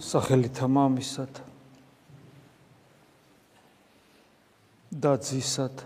სახელითა 0.00 0.64
მამისად 0.64 1.42
და 4.90 5.12
ძისად 5.20 5.84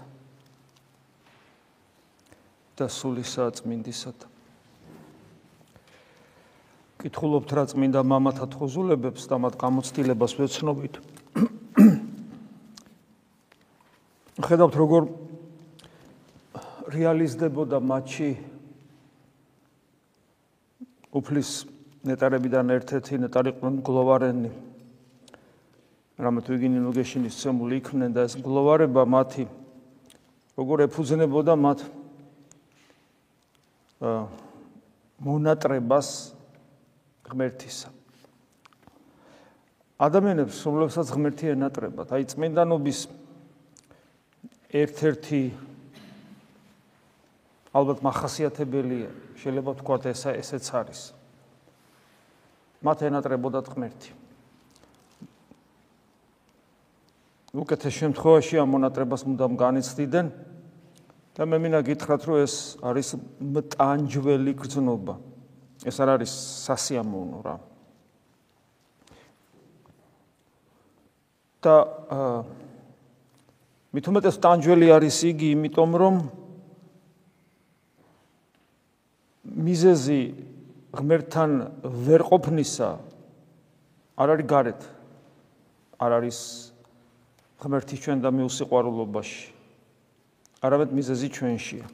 და 2.78 2.86
სულისა 2.88 3.50
წმინდისად 3.58 4.30
კითხულობთ 7.04 7.52
რა 7.58 7.66
წმინდა 7.68 8.00
მამათა 8.00 8.48
თხოზულებებს 8.54 9.28
და 9.28 9.36
მათ 9.36 9.60
გამოცდილებას 9.60 10.32
ვეცნობით? 10.40 10.94
ხედავთ 14.46 14.74
როგორ 14.80 15.02
რეალიზდებოდა 16.96 17.76
მათში 17.84 18.30
უფლის 21.12 21.73
ნეტარებიდან 22.04 22.68
ერთ-ერთი 22.76 23.14
ნეტარი 23.24 23.50
გლოვარენი. 23.60 24.50
რამეთ 26.14 26.46
ვიგინი 26.52 26.78
ნუგეშინის 26.84 27.34
ცემული 27.40 27.80
იქნენ 27.80 28.12
და 28.14 28.28
ეს 28.28 28.36
გლოვარება 28.38 29.02
მათი 29.08 29.48
როგორ 30.54 30.86
ეფუძნებოდა 30.86 31.54
მათ 31.58 31.78
მონატრებას 35.24 36.08
ღმერთისა. 37.24 37.88
ადამიანებს 40.04 40.58
რომლებსაც 40.66 41.06
ღმერთი 41.14 41.54
ენატრებათ 41.54 42.08
აი 42.12 42.24
წმინდანობის 42.34 43.00
ერთ-ერთი 44.74 45.42
ალბათ 47.74 48.02
מחასიათებელია 48.02 49.10
შეიძლება 49.38 49.70
ვთქვათ 49.78 50.10
ეს 50.10 50.22
ესეც 50.34 50.66
არის 50.74 51.13
მათ 52.84 52.98
ენატრებოდათ 53.08 53.66
ღმერთი. 53.72 54.10
უკეთეს 57.54 57.94
შემთხვევაში 57.94 58.58
ამ 58.60 58.68
მონატრებას 58.76 59.22
მუდამ 59.24 59.54
განიცდიდნენ 59.56 60.26
და 61.34 61.42
მე 61.46 61.56
მინდა 61.64 61.80
გითხრათ, 61.86 62.22
რომ 62.28 62.36
ეს 62.44 62.54
არის 62.82 63.08
მტანჯველი 63.40 64.52
გრძნობა. 64.58 65.14
ეს 65.86 65.96
არ 66.02 66.08
არის 66.18 66.32
სასიამოვნო 66.66 67.40
რა. 67.42 67.56
და 71.64 71.76
მით 73.94 74.08
უმეტეს 74.10 74.36
ტანჯველი 74.44 74.88
არის 74.92 75.16
იგი, 75.32 75.48
იმიტომ 75.56 75.90
რომ 75.96 76.14
მიზეზი 79.64 80.20
ღმერთთან 80.94 81.50
ვერ 81.84 82.22
ყოფნისა 82.22 82.88
არ 84.14 84.28
არის 84.34 84.46
გარეთ 84.46 84.80
არ 85.98 86.10
არის 86.18 86.38
ღმერთის 87.58 87.98
ჩვენ 88.04 88.18
და 88.22 88.30
მიუსიყვარულობაში 88.30 89.42
არამედ 90.64 90.90
მიზეზი 90.96 91.28
ჩვენშია. 91.34 91.86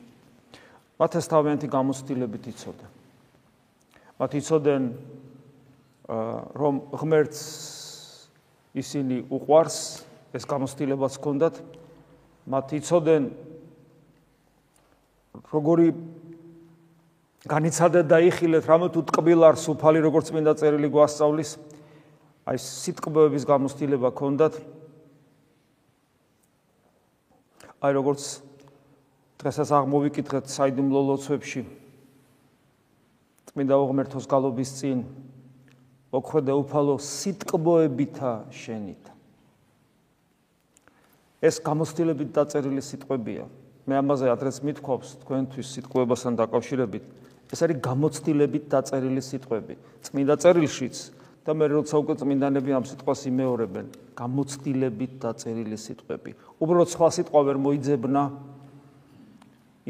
მათ 1.00 1.12
ეს 1.18 1.26
თავიანთი 1.32 1.66
გამოცდილებით 1.72 2.44
იწოდენ 2.54 2.90
მათ 4.20 4.32
იწოდენ 4.36 4.82
რომ 6.60 6.74
ღმერთს 6.92 7.42
ისინი 8.76 9.16
უყვარს 9.32 9.78
ეს 10.36 10.44
გამოცდილებაც 10.44 11.12
ჰქონდათ. 11.18 11.54
მათ 12.46 12.66
იწოდენ 12.78 13.22
როგორი 15.50 15.88
განიცადეთ 17.48 18.04
და 18.04 18.18
იხილეთ 18.28 18.66
რამე 18.68 18.88
თუ 18.92 19.00
ტკბილარს 19.08 19.64
უფალი 19.72 20.04
როგორც 20.04 20.28
მინდა 20.28 20.52
წერილი 20.60 20.88
გვასწავლის. 20.92 21.56
აი 22.44 22.56
სიტკბოების 22.60 23.44
გამოსtildeება 23.48 24.10
ქონდათ 24.12 24.60
აი 27.80 27.92
როგორც 27.96 28.22
დღესაც 29.40 29.68
აღმოვიკითხეთ 29.72 30.52
საიდუმლო 30.52 31.00
ლოცვებში. 31.00 31.64
წმინდა 33.48 33.74
უღმერთოს 33.88 34.28
გალობის 34.28 34.70
წინ. 34.76 34.98
ოქროდე 36.12 36.52
უფალო 36.60 37.00
სიტკბოებითა 37.00 38.52
შენით. 38.52 39.02
ეს 41.40 41.56
გამოსtildeებით 41.64 42.36
დაწერილი 42.36 42.84
სიტყვებია. 42.84 43.48
მე 43.88 43.94
ამაზე 43.96 44.28
ადრეს 44.28 44.60
მithქვავს 44.60 45.24
თქვენთვის 45.24 45.66
სიტყვებასთან 45.72 46.36
დაკავშირებით 46.36 47.04
ეს 47.50 47.60
არის 47.66 47.78
გამოცდილებით 47.82 48.64
დაწერილი 48.70 49.22
სიტყვები. 49.22 49.74
წმინდა 50.06 50.34
წერილშიც 50.38 50.96
და 51.42 51.50
მე 51.56 51.66
როცა 51.66 51.94
უკვე 51.98 52.14
წმინდანები 52.20 52.70
ამ 52.70 52.84
სიტყვას 52.86 53.20
იმეორებენ, 53.26 53.86
გამოცდილებით 54.14 55.12
დაწერილი 55.18 55.76
სიტყვები. 55.76 56.30
უბრალოდ 56.62 56.88
სხვა 56.94 57.08
სიტყვა 57.10 57.40
ვერ 57.50 57.56
მოიძებნა 57.58 58.22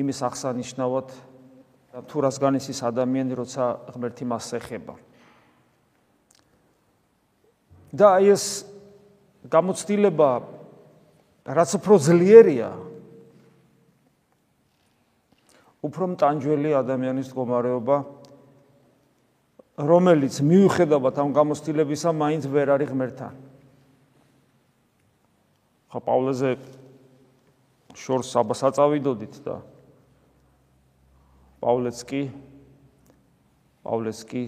იმის 0.00 0.18
აღსანიშნავად 0.24 1.08
თუ 2.08 2.16
რას 2.22 2.36
განისის 2.38 2.80
ადამიანი, 2.86 3.32
როცა 3.34 3.64
ღმერთი 3.92 4.24
მას 4.24 4.46
ეხება. 4.56 4.94
და 7.90 8.22
ეს 8.22 8.64
გამოცდილება 9.50 10.30
რაც 11.50 11.70
უფრო 11.74 11.98
ძლიერია, 11.98 12.70
უფრო 15.80 16.04
მტანჯველი 16.12 16.74
ადამიანის 16.76 17.30
მდგომარეობა 17.32 17.96
რომელიც 19.80 20.34
მიუხედავად 20.44 21.20
ამ 21.24 21.30
გამოცდილებისა 21.32 22.10
მაინც 22.12 22.44
ვერ 22.52 22.68
არის 22.76 22.90
ღმერთთან. 22.92 23.34
ხა 25.90 26.00
პავლეზე 26.04 26.50
შორს 27.96 28.30
აბასაწავიდოდით 28.36 29.34
და 29.42 29.56
პავლეც 31.64 31.98
კი 32.06 32.22
პავლეც 33.82 34.20
კი 34.30 34.42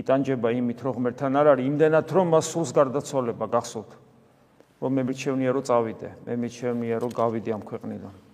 იტანჯება 0.00 0.52
იმით 0.56 0.78
რომ 0.86 0.96
ღმერთთან 1.00 1.40
არ 1.40 1.46
არის 1.56 1.68
იმდენად 1.68 2.14
რომ 2.16 2.32
მას 2.32 2.46
სულს 2.54 2.70
გარდაცვალება 2.78 3.46
გახსოვთ 3.52 3.90
რომ 4.80 4.90
მე 4.96 5.02
მიჩვენია 5.10 5.50
რომ 5.56 5.66
წავიდე 5.68 6.10
მე 6.26 6.34
მიჩვენია 6.46 6.96
რომ 7.04 7.12
გავიდე 7.16 7.50
ამ 7.56 7.62
ქვეყნიდან 7.66 8.25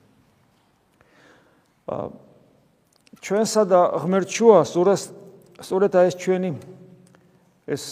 ჩვენსა 3.22 3.62
და 3.66 3.80
ღმერთ 4.02 4.28
შუას 4.30 4.70
ურას 4.78 5.02
სწორედ 5.62 5.92
ეს 5.98 6.14
ჩვენი 6.18 6.50
ეს 7.66 7.82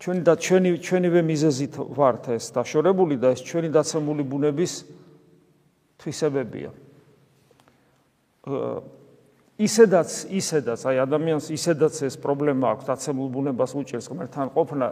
ჩვენი 0.00 0.20
და 0.24 0.34
ჩვენი 0.36 0.70
ჩვენივე 0.80 1.20
მიზეზით 1.24 1.74
ვართ 1.96 2.24
ეს 2.36 2.52
დაშორებული 2.52 3.16
და 3.16 3.32
ეს 3.32 3.40
ჩვენი 3.40 3.68
დაცემული 3.72 4.22
ბუნების 4.28 4.72
თვისებებია. 6.00 6.70
ისედაც 9.56 10.10
ისედაც 10.28 10.80
აი 10.84 10.96
ადამიანს 11.00 11.48
ისედაც 11.50 11.94
ეს 12.04 12.14
პრობლემა 12.20 12.76
აქვს 12.76 12.84
დაცემულ 12.92 13.28
ბუნებას 13.32 13.72
უჭერს 13.72 14.06
ღმერთთან 14.12 14.52
ყოფნა, 14.52 14.86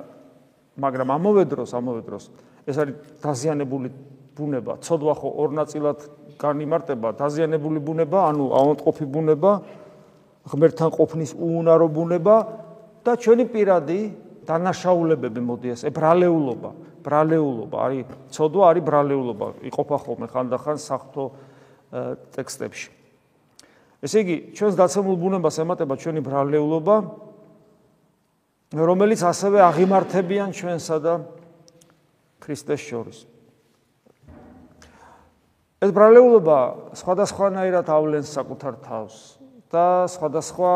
მაგრამ 0.80 1.08
ამავე 1.12 1.44
დროს 1.52 1.70
ამავე 1.76 2.02
დროს 2.08 2.24
ეს 2.64 2.76
არის 2.80 2.96
დაზიანებული 3.20 3.88
ბუნება, 4.34 4.80
ცოდვა 4.80 5.14
ხო 5.20 5.28
ორ 5.36 5.50
ნაწილად 5.52 5.98
განიმარტება 6.38 7.08
დაზიანებული 7.18 7.80
ბუნება, 7.80 8.18
ანუ 8.30 8.44
აუნტყოფი 8.54 9.06
ბუნება, 9.08 9.52
ღმერთთან 10.44 10.90
ყოფნის 10.92 11.32
უუნარო 11.34 11.86
ბუნება 11.88 12.36
და 13.04 13.12
ჩვენი 13.16 13.44
პირადი 13.48 14.00
დანაშაულებები 14.44 15.40
მოდი 15.40 15.68
ეს 15.72 15.82
ბრალეულობა, 17.04 17.76
არის 17.84 18.04
ცოდვა, 18.32 18.64
არის 18.72 18.84
ბრალეულობა, 18.84 19.46
იყოფა 19.68 19.96
ხოლმე 20.04 20.26
ხანდახან 20.32 20.76
საფრთხო 20.80 21.24
ტექსტებში. 22.32 22.88
ესე 24.04 24.18
იგი, 24.24 24.36
ჩვენს 24.56 24.74
დაცემულ 24.76 25.16
ბუნებას 25.20 25.56
ემატება 25.60 25.94
ჩვენი 26.00 26.20
ბრალეულობა, 26.24 26.96
რომელიც 28.72 29.20
ასევე 29.20 29.58
აღიმართებიან 29.68 30.50
ჩვენსა 30.56 30.96
და 31.04 31.14
ქრისტეს 32.40 32.80
შორის. 32.80 33.18
ეს 35.84 35.92
ბრალეულობა 35.92 36.58
სხვადასხვანაირად 36.96 37.90
ავლენს 37.92 38.32
საკუთარ 38.32 38.80
თავს 38.80 39.16
და 39.68 40.08
სხვადასხვა 40.08 40.72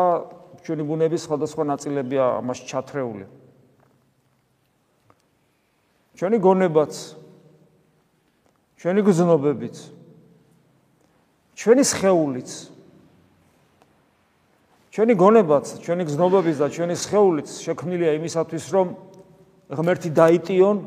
ჩვენი 0.61 0.83
ბუნების 0.85 1.25
სხვადასხვა 1.25 1.63
ნაწილებია 1.73 2.25
ამაში 2.43 2.63
ჩათრეული. 2.69 3.25
ჩვენი 6.19 6.37
გონებაც 6.43 6.93
ჩვენი 8.75 9.01
გზნობებიც 9.07 9.77
ჩვენი 11.55 11.83
სხეულიც 11.89 12.49
ჩვენი 14.91 15.13
გონებაც 15.15 15.65
ჩვენი 15.79 16.03
გზნობებიც 16.11 16.55
და 16.59 16.67
ჩვენი 16.75 16.95
სხეულიც 16.99 17.49
შექმნილია 17.63 18.11
იმისათვის 18.19 18.65
რომ 18.75 18.87
ღმერთი 19.79 20.09
დაიტიონ 20.11 20.77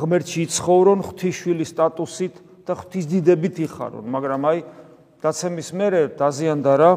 ღმერთში 0.00 0.38
იცხოვრონ 0.48 1.00
ღვთისშვილის 1.04 1.72
სტატუსით 1.76 2.34
და 2.66 2.72
ღვთისდიდებით 2.76 3.56
იხარონ, 3.66 4.04
მაგრამ 4.06 4.42
აი 4.50 4.58
დაცემის 5.20 5.70
მერე 5.76 6.00
დაზიანდა 6.16 6.72
რა 6.80 6.92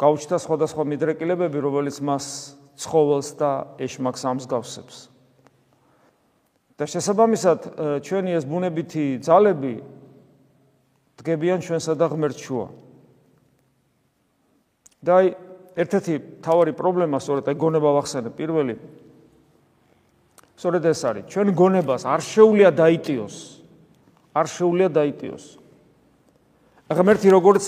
გაუჩნდა 0.00 0.36
სხვადასხვა 0.40 0.82
მიდრეკილებები, 0.88 1.58
რომელიც 1.60 2.00
მას 2.00 2.26
ცხოველს 2.80 3.28
და 3.36 3.50
ეშმაკს 3.76 4.22
ამსგავსებს. 4.24 4.96
და 6.80 6.88
შესაბამისად 6.88 7.60
ჩვენი 8.00 8.30
ეს 8.40 8.44
ბუნებითი 8.48 9.20
ძალები 9.20 9.74
დგებიან 11.20 11.60
ჩვენსა 11.60 11.92
და 11.92 12.08
ღმერთს 12.08 12.40
შუა. 12.40 12.66
და 15.04 15.12
აი 15.20 15.26
ერთ-ერთი 15.76 16.14
თავარი 16.40 16.72
პრობლემა 16.72 17.20
სწორედ 17.20 17.52
აი 17.52 17.56
გონება 17.60 17.90
ვახსენე 18.00 18.32
პირველი 18.32 18.74
სწორედ 20.60 20.84
ეს 20.92 21.00
არის. 21.08 21.24
ჩვენ 21.32 21.48
გონებას 21.56 22.04
არ 22.04 22.20
შეუძლია 22.20 22.70
დაიტიოს. 22.76 23.36
არ 24.36 24.46
შეუძლია 24.46 24.88
დაიტიოს 24.92 25.60
ღმერთი 26.90 27.30
როგორც 27.30 27.64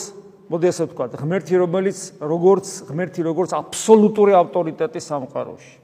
მოდი 0.50 0.66
ასე 0.68 0.84
ვთქვა 0.90 1.06
ღმერთი 1.14 1.54
რომელიც 1.62 1.98
როგორც 2.18 2.66
ღმერთი 2.90 3.20
როგორც 3.22 3.50
აბსოლუტური 3.54 4.34
ავტორიტეტი 4.34 5.00
სამყაროში. 5.00 5.74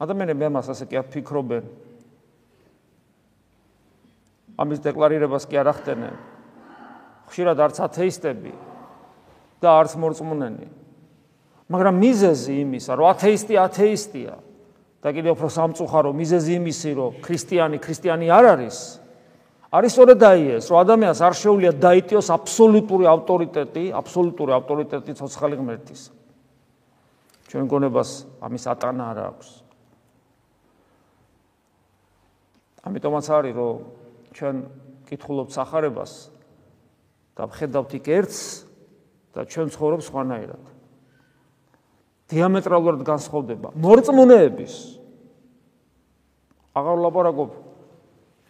ადამიანები 0.00 0.42
ამას 0.48 0.66
ასე 0.72 0.84
კი 0.88 0.96
აფიქრობენ. 1.04 1.64
ამის 4.56 4.78
დეკლარირებას 4.80 5.44
კი 5.44 5.56
არ 5.60 5.68
ახდენენ. 5.76 6.16
ხშირად 7.28 7.56
არც 7.60 7.76
ათეისტები 7.84 8.52
და 9.60 9.68
არც 9.76 9.92
მორწმუნენი. 10.00 10.68
მაგრამ 11.68 11.94
მიზეზი 12.00 12.54
იმისა 12.64 12.92
რომ 12.96 13.06
ათეისტი 13.12 13.54
ათეისტია 13.60 14.34
და 15.00 15.08
კიდევ 15.16 15.32
უფრო 15.32 15.48
სამწუხარო 15.48 16.10
მიზეზი 16.12 16.52
იმისი, 16.60 16.90
რომ 16.92 17.10
ქრისტიანი 17.24 17.78
ქრისტიანი 17.80 18.26
არ 18.28 18.44
არის, 18.52 18.78
არის 19.70 19.90
სწორედ 19.96 20.20
აი 20.20 20.42
ეს, 20.60 20.64
რომ 20.68 20.78
ადამიანს 20.84 21.20
არ 21.24 21.34
შეუძლია 21.40 21.72
დაიტიოს 21.80 22.28
აბსოლუტური 22.36 23.06
ავტორიტეტი, 23.06 23.84
აბსოლუტური 23.96 24.52
ავტორიტეტი 24.60 25.12
ცოცხალი 25.14 25.56
ღმერთის. 25.56 26.02
ჩვენ 27.48 27.64
გონებას 27.70 28.10
ამის 28.44 28.64
ატანა 28.66 29.04
არ 29.10 29.18
აქვს. 29.30 29.48
ამიტომაც 32.86 33.26
არის, 33.30 33.54
რომ 33.56 33.76
ჩვენ 34.36 34.56
კითხულობთ 35.10 35.50
სახარებას 35.54 36.12
და 37.34 37.42
ვხედავთ 37.50 37.90
იქ 37.98 38.06
ერთს 38.06 38.40
და 39.34 39.42
ჩვენ 39.46 39.66
ცხოვრობ 39.74 40.00
სხვანაირად. 40.06 40.64
დიამეტრალურად 42.30 43.02
განსხვავდება. 43.06 43.74
მორწმუნეების. 43.74 44.74
აღარ 46.78 46.96
ლაპარაკობ 47.02 47.50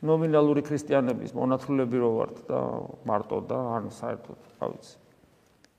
ნომინალური 0.05 0.65
ქრისტიანების 0.65 1.33
მონათლულები 1.37 1.97
რო 2.01 2.11
ვართ 2.17 2.37
და 2.49 2.61
მარტო 3.09 3.39
და 3.49 3.59
ან 3.77 3.89
საერთოდ 3.93 4.39
რა 4.61 4.67
ვიცი. 4.73 4.97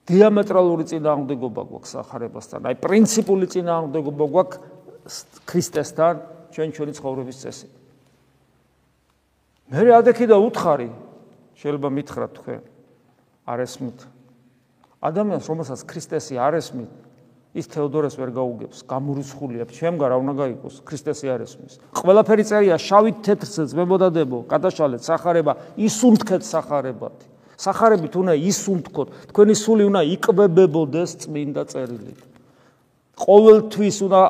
დიამეტრალური 0.09 0.83
წინააღმდეგობა 0.89 1.62
გვაქვს 1.69 1.94
сахарებასთან 1.98 2.62
აი 2.69 2.75
პრინციპული 2.81 3.45
წინააღმდეგობა 3.53 4.25
გვაქვს 4.33 5.18
ქრისტესთან 5.45 6.15
ჩვენ 6.53 6.69
ჩვენი 6.74 6.94
ცხოვრების 6.98 7.38
წესი. 7.42 7.68
მე 9.71 9.81
რა 9.88 10.01
დეკიდა 10.06 10.38
უთხარი 10.42 10.89
შეიძლება 11.62 11.89
მითხრათ 11.94 12.31
თქვენ. 12.38 12.62
არ 13.45 13.59
ესმით. 13.65 14.00
ადამიანს 15.01 15.45
რომელსაც 15.50 15.80
ქრისტესი 15.86 16.36
არ 16.38 16.53
ესმით 16.62 17.10
ის 17.51 17.68
თეოდორეს 17.68 18.15
ვერ 18.15 18.31
გაუგებს, 18.31 18.77
გამურიცხულია, 18.88 19.63
ჩემგან 19.68 20.07
რა 20.07 20.18
უნდა 20.24 20.33
გაიგოს, 20.39 20.75
ქრისტესი 20.88 21.27
არ 21.27 21.42
ესმის. 21.44 21.74
ყველაფერი 21.92 22.44
წერია 22.48 22.77
შავით 22.80 23.18
თეთრზე 23.27 23.63
ძმებოდადებო, 23.75 24.38
გადაშალეთ 24.48 25.01
сахарება, 25.03 25.53
ისუმთქეთ 25.75 26.44
сахарებად. 26.48 27.15
сахарებით 27.59 28.13
უნდა 28.15 28.33
ისუმთქოთ, 28.39 29.07
თქვენი 29.36 29.53
სული 29.59 29.83
უნდა 29.92 30.01
იკბებებოდეს 30.15 31.12
წმინდა 31.27 31.63
წერილით. 31.68 32.19
ყოველთვის 33.19 33.98
უნდა 34.07 34.21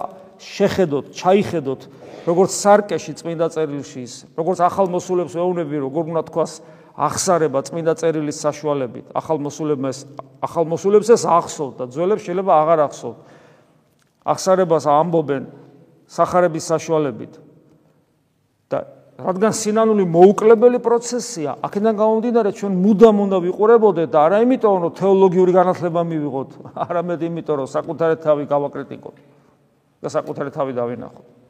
შეხედოთ, 0.42 1.06
ჩაიხედოთ, 1.14 1.82
როგორც 2.26 2.52
სარკეში 2.58 3.14
წმინდა 3.22 3.48
წერილში 3.54 4.02
ის, 4.02 4.14
როგორც 4.34 4.60
ახალ 4.66 4.90
მოსულებს 4.90 5.38
ეუბნები, 5.38 5.78
როგორ 5.86 6.04
უნდა 6.12 6.24
თქვას 6.28 6.52
ახსარება 7.01 7.63
წმინდა 7.65 7.94
წერილის 7.98 8.38
საშუალებით 8.45 9.09
ახალმოსულებმა 9.18 9.89
ეს 9.89 10.06
ახალმოსულებს 10.45 11.09
ეს 11.18 11.24
ახსოვთ 11.25 11.74
და 11.81 11.86
ძველებს 11.89 12.25
შეიძლება 12.30 12.53
აღარ 12.62 12.80
ახსოვთ. 12.86 13.18
ახსარებას 14.21 14.86
ამბობენ 14.86 15.44
сахарების 16.06 16.65
საშუალებით. 16.69 17.33
და 18.69 18.86
რადგან 19.21 19.53
სინანული 19.53 20.06
მოუკლებელი 20.07 20.80
პროცესია, 20.81 21.57
აქედან 21.62 21.94
გამომდინარე 21.98 22.51
ჩვენ 22.57 22.74
მუდამ 22.86 23.18
უნდა 23.25 23.38
ვიყურებოდეთ 23.45 24.09
და 24.09 24.19
არა 24.25 24.38
იმიტომ, 24.45 24.75
რომ 24.81 24.92
თეოლოგიური 24.98 25.51
განათლება 25.51 26.01
მივიღოთ, 26.09 26.50
არამედ 26.86 27.19
იმიტომ, 27.30 27.56
რომ 27.62 27.68
საკუთარი 27.69 28.15
თავი 28.21 28.44
გავაკრიტიკოთ 28.50 29.15
და 30.01 30.07
საკუთარი 30.09 30.50
თავი 30.57 30.74
დავინახოთ. 30.74 31.41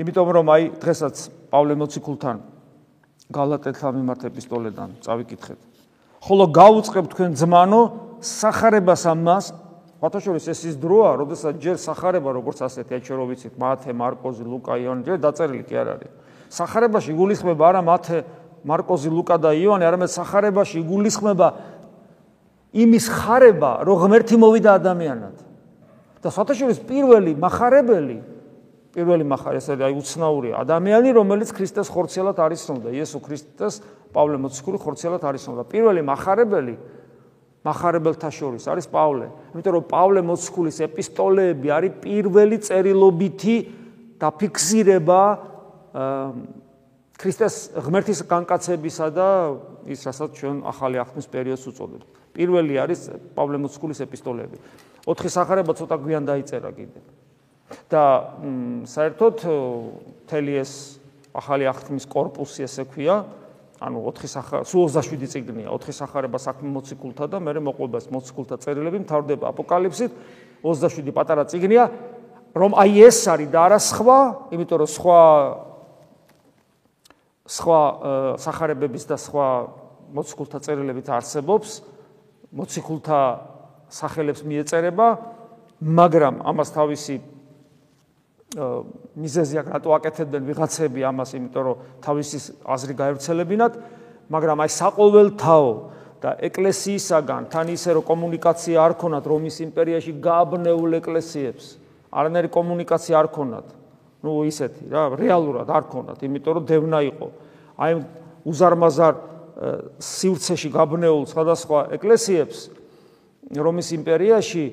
იმიტომ 0.00 0.28
რომ 0.32 0.46
აი 0.48 0.62
დღესაც 0.80 1.16
პავლე 1.52 1.74
მოციქულთან 1.76 2.36
გალატეთლამ 3.36 3.94
მიმართ 4.00 4.22
ეპისტოლედან 4.32 4.90
წავიკითხეთ. 5.04 5.60
ხოლო 6.24 6.44
გაუწყებ 6.56 7.04
თქვენ 7.12 7.30
ძმანო 7.36 7.80
сахарებასა 8.24 9.12
მას 9.12 9.52
მათაშორის 10.00 10.48
ეს 10.48 10.60
ის 10.72 10.76
დროა, 10.80 11.20
როდესაც 11.20 11.54
ჯერ 11.60 11.76
сахарება 11.76 12.32
როგორც 12.32 12.64
ასეთია, 12.64 13.04
ჩვენ 13.04 13.16
რო 13.20 13.24
ვიცით, 13.28 13.54
მათე, 13.60 13.92
მარკოზი, 13.92 14.44
ლუკა, 14.48 14.80
იონი, 14.80 15.04
ჯერ 15.04 15.16
დაწერილი 15.20 15.64
კი 15.68 15.74
არ 15.76 15.88
არის. 15.92 16.10
сахарებაში 16.48 17.12
იგულისხმება 17.12 17.64
არა 17.68 17.82
მათე, 17.84 18.18
მარკოზი, 18.64 19.08
ლუკა 19.12 19.36
და 19.36 19.50
იონი, 19.52 19.84
არამედ 19.84 20.08
сахарებაში 20.08 20.80
იგულისხმება 20.80 21.48
იმის 22.72 23.06
ხარება, 23.12 23.72
რომ 23.84 23.96
ღმერთი 24.00 24.36
მოვიდა 24.40 24.70
ადამიანად. 24.80 25.36
და 26.20 26.28
საერთაშორის 26.28 26.84
პირველი 26.84 27.32
מחარებელი 27.40 28.18
პირველი 28.90 29.24
მახარეს 29.30 29.70
არის 29.70 29.86
აი 29.86 29.94
უცნაური 30.00 30.50
ადამიანი, 30.58 31.08
რომელიც 31.14 31.50
ქრისტეს 31.54 31.88
ხორცელად 31.94 32.36
არის 32.42 32.60
ცნობდა. 32.66 32.88
იესო 32.90 33.18
ქრისტეს 33.22 33.74
პავლე 34.10 34.36
მოციქული 34.42 34.78
ხორცელად 34.82 35.22
არის 35.22 35.40
ცნობდა. 35.46 35.64
პირველი 35.70 36.02
მახარებელი 36.02 36.74
მახარებელთა 37.60 38.28
შორის 38.34 38.64
არის 38.66 38.86
პავლე. 38.90 39.26
იმიტომ 39.54 39.72
რომ 39.78 39.84
პავლე 39.86 40.20
მოციქულის 40.26 40.78
ეპისტოლეები 40.90 41.68
არის 41.70 41.92
პირველი 42.02 42.56
წერილობითი 42.66 43.56
დაფიქსირება 44.18 45.22
ქრისტეს 47.20 47.54
ღმერთის 47.84 48.20
განკაცებისა 48.26 49.06
და 49.12 49.28
ის 49.86 50.00
რასაც 50.08 50.30
ჩვენ 50.40 50.56
ახალი 50.64 50.96
აღთქმის 51.04 51.28
პერიოდს 51.28 51.64
უწოდებთ. 51.68 52.06
პირველი 52.32 52.74
არის 52.80 53.00
პავლე 53.36 53.56
მოციქულის 53.60 54.00
ეპისტოლეები. 54.08 54.56
ოთხი 55.04 55.28
სახარება 55.28 55.72
ცოტა 55.76 55.96
გვიან 56.00 56.24
დაიწერა 56.24 56.70
კიდევ. 56.72 57.19
და 57.90 58.04
საერთოდ 58.90 59.36
მთელი 60.26 60.52
ეს 60.60 60.72
ახალი 61.36 61.68
აღთქმის 61.70 62.06
корпуსი 62.10 62.66
ესე 62.66 62.84
ქვია, 62.90 63.22
ანუ 63.80 64.02
4 64.12 64.28
სახა 64.28 64.62
სულ 64.68 64.90
27 64.92 65.30
წიგნია, 65.30 65.70
4 65.72 65.94
სახარება 65.94 66.38
საქმე 66.42 66.68
მოციქულთა 66.74 67.26
და 67.30 67.38
მე 67.40 67.62
მოყვებას 67.64 68.10
მოციქულთა 68.12 68.60
წერილები 68.60 69.00
მთავრდება 69.06 69.48
აპოკალიფსით, 69.54 70.12
27 70.62 71.14
პატარა 71.16 71.46
წიგნია, 71.48 71.88
რომ 72.52 72.74
აი 72.76 73.06
ეს 73.06 73.24
არის 73.30 73.48
და 73.48 73.58
არა 73.70 73.78
სხვა, 73.78 74.18
იმიტომ 74.52 74.78
რომ 74.82 74.90
სხვა 74.90 75.20
სხვა 77.50 77.80
სახარებების 78.38 79.04
და 79.10 79.16
სხვა 79.18 79.46
მოციქულთა 80.14 80.58
წერილებით 80.66 81.08
არსებობს, 81.10 81.70
მოციქულთა 82.54 83.20
სახელებს 83.90 84.42
მიეწერება, 84.46 85.08
მაგრამ 85.80 86.42
ამას 86.46 86.70
თავისი 86.74 87.14
მიზეზი 88.50 89.58
აქ 89.62 89.66
რატო 89.70 89.90
აკეთებდნენ 89.94 90.42
ვიღაცები 90.50 91.00
ამას, 91.06 91.30
იმიტომ 91.38 91.62
რომ 91.70 91.76
თავისი 92.02 92.38
აზრი 92.66 92.94
გაერთელებინათ, 92.98 93.72
მაგრამ 94.26 94.58
აი 94.66 94.70
საყოველთაო 94.74 95.70
და 96.18 96.30
ეკლესიისაგან 96.50 97.42
თან 97.46 97.66
ისე 97.70 97.90
რომ 97.94 98.04
კომუნიკაცია 98.10 98.76
არ 98.82 98.92
ქონათ 98.98 99.24
რომის 99.30 99.56
იმპერიაში 99.70 100.12
გააბნეულ 100.18 100.98
ეკლესიებს, 100.98 101.64
არანაირი 102.10 102.50
კომუნიკაცია 102.50 103.14
არ 103.22 103.28
ქონათ. 103.30 103.66
ნუ 104.20 104.30
ისეთი 104.50 104.84
რა, 104.90 105.02
რეალურად 105.16 105.68
არ 105.70 105.84
ქონათ, 105.86 106.18
იმიტომ 106.26 106.52
რომ 106.58 106.64
დევნა 106.66 106.98
იყო. 107.06 107.26
აი 107.80 107.92
უზარმაზარ 108.50 109.14
სივრცეში 109.96 110.68
გაბნეულ 110.74 111.24
სხვადასხვა 111.30 111.78
ეკლესიებს 111.96 112.58
რომის 113.56 113.88
იმპერიაში 113.96 114.64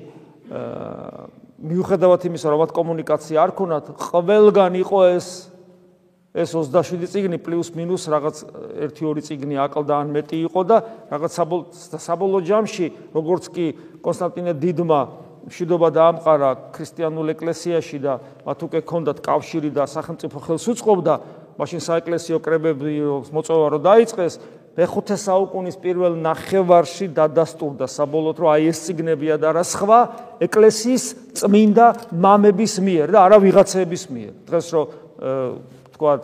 აა 0.50 1.47
მიუხედავად 1.58 2.20
იმისა, 2.28 2.46
რომ 2.54 2.60
მათ 2.62 2.72
კომუნიკაცია 2.76 3.36
არ 3.42 3.50
ქონათ, 3.58 3.84
ყველგან 3.98 4.72
იყო 4.78 4.98
ეს 5.18 5.28
ეს 6.38 6.52
27 6.54 7.08
წიგნი 7.08 7.38
პლუს 7.42 7.72
მინუს 7.74 8.02
რაღაც 8.12 8.36
1-2 8.94 9.24
წიგნი 9.26 9.56
აკლდა 9.58 9.94
ან 9.96 10.12
მეტი 10.14 10.38
იყო 10.46 10.60
და 10.70 10.76
რაღაც 11.10 11.32
საბოლოო 11.98 12.40
ჯამში, 12.46 12.86
როგორც 13.16 13.44
კი 13.50 13.66
კონსტანტინე 14.04 14.52
დიდმა 14.54 15.00
მშვიდობა 15.48 15.88
დაამყარა 15.98 16.50
ქრისტიანულ 16.76 17.32
ეკლესიაში 17.32 17.98
და 18.04 18.12
მათ 18.44 18.58
უკვე 18.68 18.80
ქონდათ 18.84 19.18
კავშირი 19.24 19.70
და 19.72 19.88
სახელმწიფო 19.88 20.36
ხელს 20.46 20.64
უწყობდა, 20.68 21.14
მაშინ 21.58 21.80
საეკლესიო 21.82 22.38
კრებები 22.44 22.92
მოწვევა 23.34 23.66
რომ 23.74 23.82
დაიწყეს, 23.88 24.34
მეხუთე 24.76 25.16
საუკუნის 25.18 25.76
პირველ 25.82 26.18
ნახევარში 26.22 27.08
დადასტურდა 27.16 27.86
საბოლოოდ 27.88 28.36
რომ 28.38 28.50
აი 28.52 28.68
ეს 28.70 28.78
ციგნებია 28.86 29.36
და 29.40 29.48
რა 29.56 29.64
სხვა 29.66 30.00
ეკლესიის 30.44 31.04
წმინდა 31.40 31.86
მამების 32.14 32.74
მიერ 32.84 33.06
და 33.10 33.18
არა 33.26 33.38
ვიღაცების 33.42 34.02
მიერ. 34.12 34.32
დღეს 34.46 34.66
რომ 34.74 34.84
თქვათ 35.98 36.22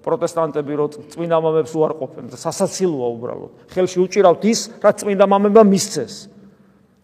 პროტესტანტები 0.00 0.72
რო 0.78 0.86
წმინდა 1.12 1.36
მამებს 1.44 1.72
უარყოფენ 1.74 2.24
და 2.30 2.36
სასაცილოა 2.38 3.08
უბრალოდ. 3.20 3.52
ხელში 3.74 3.98
უჭირავთ 4.06 4.42
ის, 4.46 4.60
რაც 4.80 4.96
წმინდა 5.02 5.24
მამებმა 5.26 5.62
მისცეს. 5.66 6.14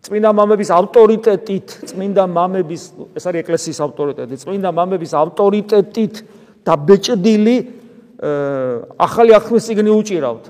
წმინდა 0.07 0.31
მამების 0.33 0.71
ავტორიტეტით, 0.71 1.69
წმინდა 1.91 2.25
მამების, 2.31 2.83
ეს 3.19 3.25
არის 3.27 3.41
ეკლესიის 3.43 3.79
ავტორიტეტი, 3.83 4.35
წმინდა 4.39 4.71
მამების 4.71 5.13
ავტორიტეტით 5.19 6.15
დაბეჭდილი 6.63 7.57
ახალი 8.97 9.31
აღქმის 9.37 9.63
ციგნი 9.67 9.91
უჭირავთ. 9.93 10.45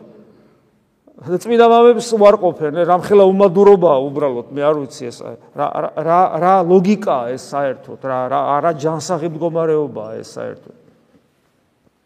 წმინდა 1.16 1.66
მამებს 1.72 2.12
უარყოფენ, 2.12 2.76
რამხელა 2.84 3.24
უმადურობაა 3.24 4.00
უბრალოდ, 4.04 4.48
მე 4.52 4.62
არ 4.68 4.76
ვიცი 4.84 5.04
ეს 5.08 5.18
რა 5.56 5.68
რა 5.96 6.20
რა 6.36 6.54
ლოგიკაა 6.68 7.32
ეს 7.32 7.42
საერთოდ, 7.56 8.04
რა 8.04 8.18
რა 8.28 8.40
რა 8.60 8.70
ჯანსაღი 8.76 9.32
მდგომარეობაა 9.32 10.12
ეს 10.20 10.28
საერთოდ. 10.36 10.76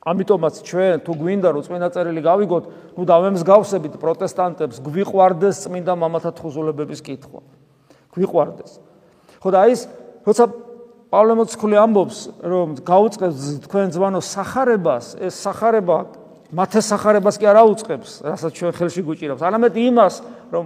ამიტომაც 0.01 0.55
ჩვენ 0.63 1.03
თუ 1.03 1.13
გვინდა 1.13 1.49
რომ 1.51 1.63
წმინდა 1.67 1.89
წერილი 1.91 2.23
გავიგოთ, 2.23 2.65
ნუ 2.95 3.03
დავემსგავსებით 3.11 3.95
პროტესტანტებს, 3.99 4.79
გვიყვარდეს 4.79 5.57
წმინდა 5.67 5.93
მამათა 5.99 6.31
თხუზულებების 6.39 7.01
კითხვა. 7.03 7.43
გვიყვარდეს. 8.15 8.73
ხო 9.43 9.51
და 9.51 9.61
ის 9.75 9.91
როცა 10.23 10.45
პავლე 11.11 11.35
მოციქული 11.35 11.77
ამბობს, 11.83 12.19
რომ 12.47 12.69
გაუწევს 12.87 13.67
თქვენ 13.67 13.87
ზვანო 13.91 14.21
სახარებას, 14.23 15.19
ეს 15.19 15.35
სახარება 15.35 16.07
მათეს 16.51 16.87
სახარებას 16.91 17.37
კი 17.39 17.47
არ 17.47 17.59
აუწყებს, 17.63 18.11
რასაც 18.27 18.53
ჩვენ 18.59 18.73
ხელში 18.75 19.03
გვიჭირავს. 19.07 19.43
არამედ 19.43 19.75
იმას, 19.77 20.15
რომ 20.51 20.65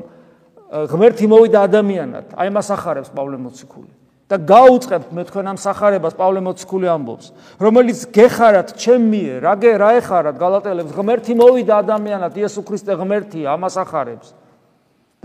ღმერთი 0.75 1.27
მოვიდა 1.29 1.59
ადამიანად, 1.69 2.27
აი 2.35 2.49
მას 2.51 2.69
ახარებს 2.75 3.11
პავლე 3.15 3.39
მოციქული. 3.39 3.93
და 4.25 4.41
გაუწყებთ 4.41 5.09
მე 5.13 5.23
თქვენ 5.29 5.47
ამ 5.53 5.59
სახარებას 5.61 6.15
პავლე 6.17 6.41
მოციქული 6.41 6.89
ამბობს, 6.89 7.27
რომელიც 7.61 7.99
გეხარათ 8.09 8.73
ჩემი, 8.81 9.45
რა 9.45 9.53
გე 9.61 9.73
რა 9.77 9.91
ეხარათ 10.01 10.37
გალატელებს, 10.41 10.97
ღმერთი 10.97 11.35
მოვიდა 11.37 11.75
ადამიანად, 11.85 12.33
იესო 12.33 12.65
ქრისტე 12.65 12.97
ღმერთია, 12.97 13.53
ამას 13.53 13.77
ახარებს. 13.85 14.33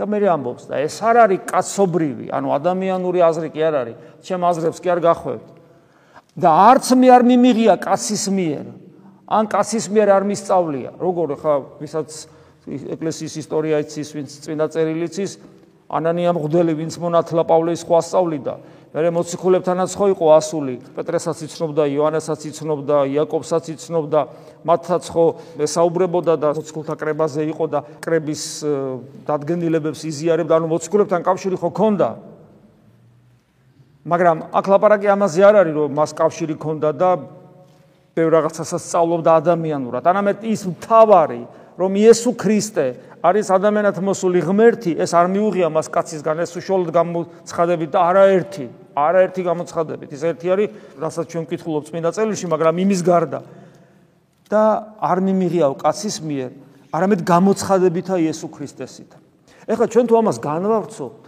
და 0.00 0.08
მე 0.08 0.18
ამბობს 0.32 0.64
და 0.64 0.80
ეს 0.80 0.96
არ 1.04 1.16
არის 1.28 1.40
კაცობრივი, 1.44 2.26
ანუ 2.32 2.48
ადამიანური 2.56 3.20
აზრი 3.20 3.48
კი 3.52 3.60
არ 3.68 3.74
არის, 3.80 3.96
ჩემ 4.24 4.42
აზრებს 4.48 4.78
კი 4.80 4.88
არ 4.96 5.00
გახვევთ. 5.04 5.46
და 6.40 6.50
არც 6.72 6.86
მე 6.96 7.08
არ 7.16 7.22
მიმიღია 7.28 7.74
კაცის 7.76 8.24
მიერ, 8.32 8.64
ან 9.30 9.46
კაცის 9.46 9.86
მიერ 9.94 10.08
არ 10.10 10.24
მისწავლია. 10.26 10.90
როგორ 10.98 11.28
ხა 11.38 11.54
ვისაც 11.78 12.10
ეკლესიის 12.66 13.34
ისტორია 13.46 13.78
იცის, 13.86 14.08
ვინც 14.10 14.30
წინა 14.42 14.66
წერილი 14.74 15.06
იცის, 15.06 15.38
ანანია 15.86 16.34
მღვდელი, 16.34 16.72
ვინც 16.74 16.98
მონათლა 16.98 17.42
პავლეს 17.46 17.86
ხო 17.86 17.94
ასწავლიდა. 18.02 18.54
მე 18.90 19.10
მოციქულებთანაც 19.14 19.90
ხო 19.94 20.06
იყო 20.18 20.26
ასული, 20.34 20.74
პეტრესაც 20.98 21.46
იცნობდა, 21.46 21.82
იოანესაც 21.94 22.40
იცნობდა, 22.50 22.96
იაკობსაც 23.06 23.64
იცნობდა, 23.78 24.20
მათაც 24.66 25.04
ხო 25.14 25.24
საუბრებოდა 25.62 26.34
და 26.34 26.48
მოციქულთა 26.58 26.94
კრებაზე 26.98 27.42
იყო 27.54 27.64
და 27.70 27.78
კრების 28.02 28.42
დადგენილებებს 29.30 30.00
იზიარებდა, 30.10 30.52
ანუ 30.58 30.66
მოციქულებთან 30.74 31.22
კავშირი 31.22 31.56
ხო 31.62 31.70
ქონდა. 31.70 32.08
მაგრამ 34.10 34.36
აქ 34.58 34.66
ლაპარაკი 34.74 35.06
ამაზე 35.06 35.40
არ 35.46 35.54
არის, 35.62 35.74
რომ 35.78 35.90
მას 35.94 36.10
კავშირი 36.18 36.54
ქონდა 36.58 36.90
და 36.90 37.10
ბევრ 38.16 38.30
რაღაცასაც 38.36 38.82
სწავლობდა 38.82 39.30
ადამიანურად. 39.40 40.02
ანამედ 40.02 40.38
ის 40.44 40.66
მთავარი, 40.66 41.42
რომ 41.78 41.92
იესო 41.96 42.32
ქრისტე 42.36 42.86
არის 43.20 43.46
ადამიანად 43.52 43.96
მოსული 44.00 44.40
ღმერთი, 44.40 44.92
ეს 44.96 45.12
არ 45.12 45.28
მიუღია 45.28 45.68
მას 45.68 45.88
კაცისგან, 45.92 46.40
ეს 46.40 46.56
უშუალოდ 46.56 46.90
გამოცხადებით 46.90 47.90
და 47.92 48.00
არაერთი, 48.00 48.64
არაერთი 48.96 49.40
გამოცხადებით. 49.44 50.08
ის 50.16 50.22
ერთი 50.24 50.46
არის, 50.50 50.68
რასაც 50.96 51.24
ჩვენ 51.28 51.44
ვკითხულობთ 51.44 51.86
წმინდა 51.88 52.10
წერილში, 52.16 52.46
მაგრამ 52.48 52.74
იმის 52.80 53.00
გარდა 53.04 53.40
და 54.50 54.62
არ 54.98 55.18
მიმიღიაო 55.20 55.74
კაცის 55.78 56.16
მიერ, 56.26 56.50
არამედ 56.90 57.20
გამოცხადებითა 57.22 58.14
იესო 58.24 58.48
ქრისტესით. 58.50 59.10
ეხლა 59.70 59.86
ჩვენ 59.86 60.04
თუ 60.10 60.14
ამას 60.18 60.38
განვავრცობთ, 60.42 61.22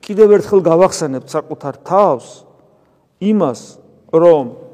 კიდევ 0.00 0.28
ერთხელ 0.38 0.60
გავახსენებთ 0.64 1.28
საკუთარ 1.28 1.74
თავს 1.84 2.26
იმას, 3.20 3.60
რომ 4.14 4.67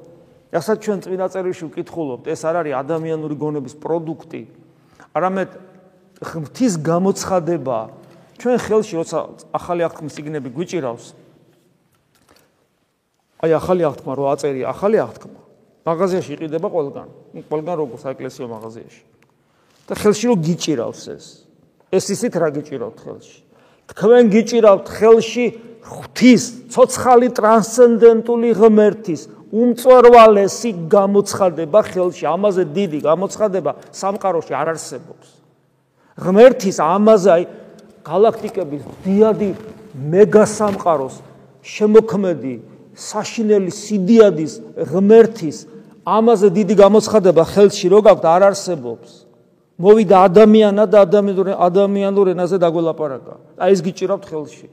რასაც 0.55 0.79
ჩვენ 0.87 0.99
წინა 1.03 1.27
წერილში 1.35 1.67
ვკითხულობთ, 1.67 2.31
ეს 2.31 2.41
არ 2.47 2.63
არის 2.63 2.75
ადამიანური 2.79 3.35
გონების 3.35 3.75
პროდუქტი, 3.83 4.43
არამედ 5.11 5.51
ღვთის 6.23 6.75
გამოცხადება. 6.79 7.79
ჩვენ 8.39 8.57
ხელში 8.63 8.95
როცა 9.03 9.19
ახალი 9.51 9.83
აღთქმის 9.87 10.15
სიგნები 10.15 10.49
გვიჭირავს, 10.55 11.07
აი 13.43 13.51
ახალი 13.59 13.83
აღთქმა 13.91 14.13
რო 14.15 14.25
აწერი, 14.31 14.61
ახალი 14.63 14.97
აღთქმა. 15.03 15.41
მაღაზიაში 15.85 16.31
იყიდება 16.39 16.69
ყველგან, 16.71 17.09
ყველგან 17.51 17.75
როგორ 17.83 17.97
საეკლესიო 18.01 18.47
მაღაზიაში. 18.49 19.03
და 19.85 19.95
ხელში 20.01 20.25
რო 20.33 20.35
გიჭირავს 20.41 21.03
ეს. 21.13 21.25
ეს 21.93 22.05
ისიც 22.09 22.33
რა 22.41 22.49
გიჭირავთ 22.57 22.99
ხელში? 23.05 23.39
თქვენ 23.93 24.25
გიჭირავთ 24.33 24.87
ხელში 24.89 25.47
ღვთის 25.85 26.43
ცოცხალი 26.73 27.29
ტრანსცენდენტული 27.37 28.49
ღმერთის 28.57 29.23
უმწვერვალესი 29.55 30.71
გამოცხადება 30.91 31.81
ხელში, 31.87 32.25
ამაზე 32.27 32.63
დიდი 32.75 32.99
გამოცხადება 33.07 33.71
სამყაროში 33.95 34.53
არ 34.55 34.69
არსებობს. 34.75 35.27
ღმერთის 36.19 36.77
ამაზე 36.83 37.37
galaktikების 38.07 38.83
დიადი 39.05 39.51
მეგა 39.95 40.45
სამყაროს 40.59 41.15
შემოქმედი 41.63 42.55
საშინელი 42.95 43.71
სიდიადის 43.75 44.53
ღმერთის 44.91 45.57
ამაზე 46.05 46.49
დიდი 46.59 46.75
გამოცხადება 46.79 47.43
ხელში 47.53 47.87
რო 47.91 48.01
გაქვთ 48.07 48.25
არ 48.29 48.43
არსებობს. 48.51 49.11
მოვიდა 49.75 50.17
ადამიანად 50.29 50.89
და 50.95 50.99
ადამიანურ 51.03 51.49
ადამიანურ 51.59 52.27
ენაზე 52.35 52.57
დაგველაპარაკა. 52.63 53.35
აი 53.59 53.71
ეს 53.75 53.81
გიჭირავთ 53.83 54.25
ხელში. 54.31 54.67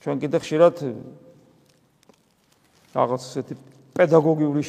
ჩვენ 0.00 0.16
კიდე 0.20 0.38
ხშირად 0.40 0.76
რაღაც 2.96 3.22
ესეთი 3.30 3.54
პედაგოგიური 3.94 4.64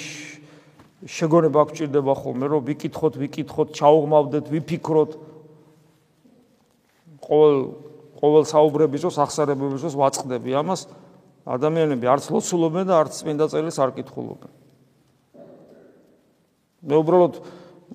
შეგონება 1.08 1.62
გვჭირდება 1.72 2.14
ხოლმე, 2.14 2.46
რომ 2.52 2.62
ვიკითხოთ, 2.68 3.14
ვიკითხოთ, 3.18 3.68
ჩაუღმავდეთ, 3.74 4.46
ვიფიქროთ. 4.54 5.12
ყოველ 7.26 7.58
ყოველ 8.22 8.44
საუბრების 8.46 9.02
დროს, 9.02 9.18
ახსარებების 9.18 9.82
დროს 9.82 9.96
ვაწყდები 9.98 10.52
ამას. 10.62 10.82
ადამიანები 11.42 12.06
არც 12.06 12.30
ლოცულობენ 12.30 12.86
და 12.86 12.94
არც 13.02 13.18
წმინდა 13.18 13.46
წერილს 13.50 13.78
არ 13.82 13.92
კითხულობენ. 13.98 14.52
მე 16.86 16.96
უბრალოდ 17.02 17.34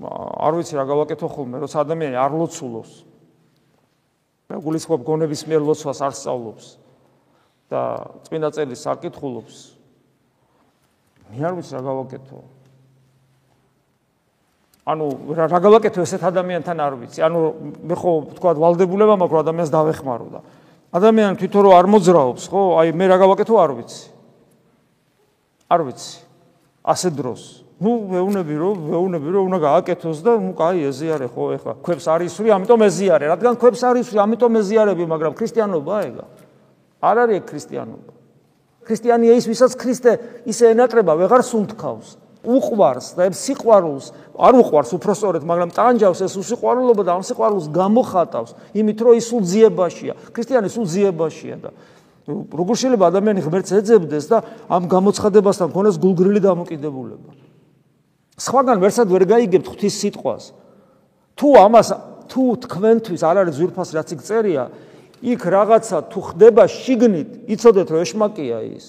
არ 0.02 0.52
ვიცი 0.58 0.74
რა 0.74 0.84
გავაკეთო 0.90 1.28
ხოლმე, 1.30 1.56
როცა 1.62 1.86
ადამიანი 1.86 2.16
არ 2.18 2.32
ლოცულობს. 2.42 2.92
მე 4.50 4.56
გულისხმობ 4.66 5.00
გონების 5.06 5.42
მიერ 5.46 5.62
ლოცვას 5.62 5.98
არ 6.02 6.12
სწავლობს. 6.18 6.85
და 7.71 7.81
წმინდა 8.27 8.49
წერილს 8.55 8.83
არ 8.91 8.97
კითხულობს 9.05 9.59
მე 11.31 11.45
არ 11.47 11.53
ვიცი 11.59 11.71
რა 11.77 11.81
გავაკეთო 11.87 12.39
ანუ 14.91 15.05
რა 15.37 15.59
გავაკეთო 15.61 16.03
ესეთ 16.03 16.23
ადამიანთან 16.31 16.83
არ 16.83 16.97
ვიცი 16.99 17.23
ანუ 17.27 17.39
მე 17.85 17.95
ხო 18.01 18.11
თქვა 18.35 18.51
ვალდებულება 18.59 19.15
მაქვს 19.21 19.35
რომ 19.37 19.43
ადამიანს 19.45 19.71
დავეხმარო 19.71 20.27
და 20.35 20.41
ადამიანი 20.99 21.39
თვითონ 21.39 21.63
რო 21.63 21.71
არ 21.77 21.87
მოძრაობს 21.95 22.43
ხო 22.51 22.61
აი 22.81 22.95
მე 22.97 23.05
რა 23.13 23.17
გავაკეთო 23.23 23.55
არ 23.61 23.71
ვიცი 23.79 24.01
არ 25.71 25.81
ვიცი 25.87 26.13
ასე 26.83 27.09
დროს 27.15 27.41
ну 27.81 27.91
ვეუნები 28.11 28.55
რომ 28.59 28.75
ვეუნები 28.91 29.29
რომ 29.31 29.43
უნდა 29.49 29.59
გააკეთოს 29.63 30.19
და 30.25 30.35
ну 30.41 30.51
კაი 30.57 30.83
ეზიარე 30.91 31.27
ხო 31.31 31.43
ეხლა 31.55 31.73
ქვებს 31.85 32.05
არის 32.11 32.35
სული 32.35 32.51
ამიტომ 32.57 32.81
ეზიარე 32.89 33.25
რადგან 33.31 33.53
ქვებს 33.61 33.81
არის 33.87 34.11
სული 34.11 34.21
ამიტომ 34.25 34.59
ეზიარები 34.61 35.05
მაგრამ 35.13 35.33
ქრისტიანობაა 35.39 36.01
ეგა 36.11 36.25
არ 37.02 37.16
არის 37.26 37.40
ქრისტიანობა. 37.48 38.12
ქრისტიანია 38.86 39.32
ის, 39.36 39.44
ვისაც 39.50 39.72
ქრისტე 39.74 40.12
ისე 40.46 40.64
ენატრება, 40.74 41.12
ვეღარ 41.18 41.42
სუნთქავს. 41.42 42.08
უყვარს 42.46 43.18
და 43.18 43.26
სიყვარულს 43.34 44.06
არ 44.38 44.54
უყვარს 44.62 44.90
უფრო 44.94 45.12
სწორედ, 45.18 45.42
მაგრამ 45.42 45.70
ტანჯავს 45.74 46.20
ეს 46.22 46.34
უსიყვარულობა 46.38 47.02
და 47.02 47.10
ამ 47.18 47.22
სიყვარულს 47.26 47.66
გამოხატავს, 47.74 48.50
იმით 48.70 48.98
რომ 49.02 49.12
ის 49.18 49.28
უძიებაშია. 49.34 50.14
ქრისტიანი 50.30 50.70
უძიებაშია 50.70 51.56
და 51.58 51.70
როგორ 52.26 52.74
შეიძლება 52.74 53.04
ადამიანი 53.10 53.40
ღმერთს 53.42 53.70
ეძებდეს 53.82 54.24
და 54.30 54.38
ამ 54.66 54.82
გამოცხადებასთან 54.90 55.68
ქონდეს 55.70 55.96
გულგრილი 56.02 56.40
დამოკიდებულება. 56.42 57.30
სხვაგან 58.38 58.78
ვერცად 58.82 59.08
ვერ 59.10 59.24
გაიგებთ 59.30 59.66
ღვთის 59.70 59.94
სიტყვას. 60.02 60.44
თუ 61.38 61.48
ამას 61.66 61.88
თუ 62.26 62.42
თქვენთვის 62.66 63.22
არ 63.22 63.36
არის 63.46 63.54
ზურფას 63.58 63.88
რაც 63.94 64.08
იქ 64.14 64.20
წერია, 64.26 64.64
იქ 65.22 65.40
რაღაცა 65.40 65.98
თუ 66.12 66.20
ხდება 66.32 66.64
შიგნით, 66.68 67.30
იცოდეთ 67.48 67.88
რომ 67.92 68.00
ეშმაკია 68.04 68.58
ის. 68.76 68.86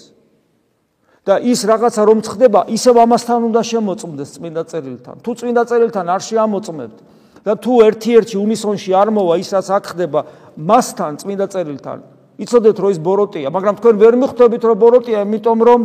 და 1.28 1.36
ის 1.44 1.60
რაღაცა 1.60 2.02
რომ 2.08 2.18
ხდება, 2.24 2.60
ისევ 2.72 2.94
ამასთან 3.04 3.40
უნდა 3.52 3.60
შემოწმდეს 3.60 4.30
წმინდა 4.40 4.62
წერილთან. 4.64 5.16
თუ 5.20 5.30
წმინდა 5.36 5.62
წერილთან 5.68 6.06
არ 6.08 6.22
შეამოწმებთ 6.24 6.98
და 7.44 7.52
თუ 7.52 7.72
ერთ-ერთი 7.84 8.36
უნისონში 8.40 8.90
არ 8.96 9.08
მოვა 9.12 9.34
ის 9.36 9.48
რაც 9.52 9.68
აქ 9.76 9.84
ხდება, 9.92 10.20
მასთან 10.56 11.12
წმინდა 11.20 11.46
წერილთან, 11.52 11.98
იცოდეთ 12.40 12.76
რომ 12.80 12.90
ის 12.96 12.98
ბოროტია, 13.04 13.48
მაგრამ 13.52 13.74
თქვენ 13.76 13.94
ვერ 14.00 14.14
მიხვდებით 14.24 14.62
რომ 14.68 14.76
ბოროტია, 14.80 15.18
იმიტომ 15.28 15.58
რომ 15.68 15.80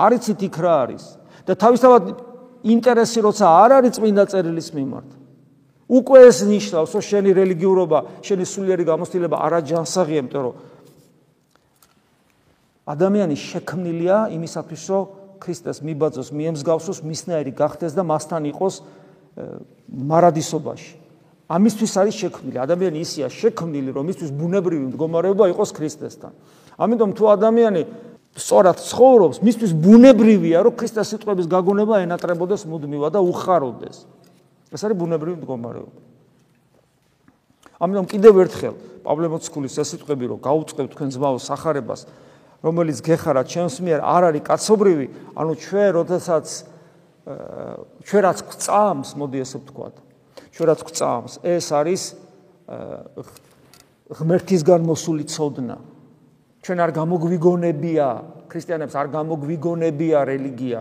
არიცით 0.00 0.40
იქ 0.48 0.56
რა 0.64 0.74
არის. 0.88 1.04
და 1.46 1.52
თავისთავად 1.58 2.02
ინტერესი 2.62 3.20
როცა 3.26 3.46
არ 3.46 3.70
არის 3.82 3.92
წმინდა 3.98 4.24
წერილის 4.30 4.68
მიმართ. 4.72 5.21
უკვე 5.92 6.18
ეს 6.32 6.38
ნიშნავს, 6.48 6.90
რომ 6.96 7.02
შენი 7.04 7.30
რელიგიურობა, 7.36 7.98
შენი 8.24 8.44
სულიერი 8.48 8.84
გამოცდილება 8.88 9.36
არაჯანსაღია, 9.44 10.18
იმიტომ 10.24 10.42
რომ 10.48 10.54
ადამიანი 12.88 13.36
შექმნილია 13.36 14.16
იმისათვის, 14.32 14.82
რომ 14.88 15.02
ქრისტეს 15.42 15.78
მიბაძოს, 15.84 16.28
მიემსგავსოს, 16.32 16.98
მისნაირი 17.02 17.52
გახდეს 17.52 17.92
და 17.92 18.02
მასთან 18.06 18.42
იყოს 18.56 18.74
მარადისობაში. 19.92 20.92
ამისთვის 21.52 21.92
არის 22.00 22.14
შექმნილი. 22.22 22.56
ადამიანი 22.56 22.98
ისია 23.04 23.26
შექმნილი, 23.28 23.90
რომ 23.92 24.04
მისთვის 24.08 24.30
ბუნებრივი 24.32 24.84
მდგომარეობა 24.88 25.44
იყოს 25.52 25.70
ქრისტესთან. 25.76 26.32
ამიტომ 26.80 27.10
თუ 27.12 27.24
ადამიანი 27.36 27.82
სწორად 28.32 28.78
ცხოვრობს, 28.80 29.36
მისთვის 29.44 29.72
ბუნებრივია, 29.76 30.58
რომ 30.64 30.72
ქრისტეს 30.72 31.06
სიტყვების 31.12 31.46
გაგონება 31.52 32.00
ენატრებოდეს 32.06 32.64
მუდმივად 32.64 33.12
და 33.12 33.20
უხაროდეს. 33.20 33.96
ეს 34.72 34.80
არის 34.82 34.96
ბუნებრივი 34.96 35.36
მდგომარეობა. 35.42 36.00
ამიტომ 37.82 38.06
კიდევ 38.08 38.34
ერთხელ 38.46 38.74
პავლე 39.02 39.26
მოციქულის 39.32 39.78
ეს 39.82 39.88
სიტყვები 39.92 40.24
რომ 40.32 40.38
გაუწევთ 40.42 40.90
თქვენ 40.94 41.08
ძმაო 41.12 41.38
სახარებას 41.42 42.06
რომელიც 42.62 42.98
გეხარა 43.02 43.42
ჩემს 43.42 43.82
მიერ 43.82 44.00
არ 44.06 44.22
არის 44.30 44.42
კაცობრივი, 44.46 45.06
ანუ 45.34 45.52
ჩვენ 45.58 45.88
როდესაც 45.98 46.46
ჩვენ 48.06 48.22
რაც 48.22 48.38
გწამს, 48.50 49.10
მოდი 49.18 49.38
ესე 49.42 49.58
ვთქვათ. 49.62 49.94
ჩვენ 50.54 50.66
რაც 50.70 50.80
გწამს, 50.86 51.32
ეს 51.42 51.66
არის 51.74 52.02
ღმერთისგან 54.10 54.80
მოსული 54.86 55.24
ცოდნა. 55.26 55.76
ჩვენ 56.62 56.78
არ 56.82 56.90
გამოგვიგონებია, 56.98 58.08
ქრისტიანებს 58.46 58.94
არ 58.94 59.08
გამოგვიგონებია 59.10 60.18
რელიგია, 60.22 60.80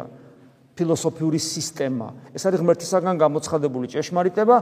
ფილოსოფიური 0.76 1.40
სისტემა. 1.40 2.08
ეს 2.36 2.44
არის 2.48 2.60
ღმერთისაგან 2.64 3.16
გამოცხადებული 3.20 3.88
ჭეშმარიტება, 3.92 4.58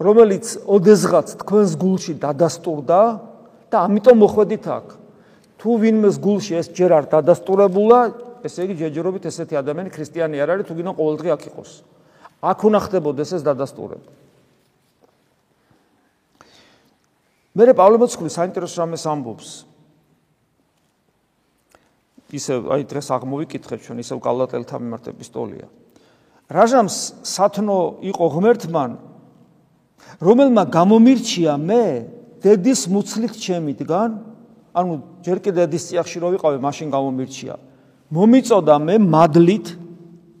რომელიც 0.00 0.44
ოდესღაც 0.66 1.28
თქვენს 1.44 1.70
გულში 1.78 2.12
დადასტურდა 2.18 3.00
და 3.70 3.76
ამიტომ 3.86 4.16
მოხვედით 4.24 4.64
აქ. 4.64 4.86
თუ 5.60 5.70
ვინმეს 5.80 6.16
გულში 6.18 6.52
ეს 6.60 6.66
ჯერ 6.74 6.90
არ 6.98 7.04
დადასტურებულა, 7.14 8.00
ესე 8.44 8.68
იგი 8.68 8.74
ჯერჯერობით 8.84 9.24
ესეთი 9.28 9.54
ადამიანი 9.60 9.90
ქრისტიანი 9.94 10.36
არ 10.40 10.48
არის, 10.52 10.64
თუ 10.68 10.74
გინდა 10.76 10.92
ყოველდღე 10.98 11.30
აქ 11.32 11.42
იყოს. 11.54 11.70
აქ 12.44 12.58
უნდა 12.68 12.78
ხდებოდეს 12.84 13.30
ეს 13.38 13.42
დადასტურება. 13.44 14.08
მე 17.54 17.70
პავლე 17.70 17.96
მოციქული 18.02 18.30
საინტერესო 18.34 18.82
რამეს 18.82 19.06
ამბობს. 19.06 19.73
ისე 22.32 22.54
აი 22.70 22.82
დღეს 22.88 23.08
აღმოვიკითხეთ 23.12 23.80
ჩვენ 23.84 23.98
ისევ 24.00 24.18
კალატელთა 24.24 24.76
მიმართ 24.80 25.04
ეპისტოლია. 25.12 25.66
რაჟამს 26.48 26.96
სათნო 27.24 27.78
იყო 28.04 28.26
ღმერთმან 28.34 28.90
რომელმა 30.20 30.64
გამომირჩია 30.70 31.52
მე 31.58 31.84
დედის 32.44 32.88
მუცლით 32.92 33.34
ჩემიდგან 33.34 34.10
ანუ 34.74 34.94
ჯერ 35.22 35.38
კიდე 35.38 35.70
დის 35.70 35.86
წიაღში 35.88 36.18
რო 36.18 36.28
ვიყავე, 36.34 36.58
მაშინ 36.58 36.88
გამომირჩია. 36.90 37.54
მომიწოდა 38.10 38.76
მე 38.82 38.96
მადლით, 39.06 39.66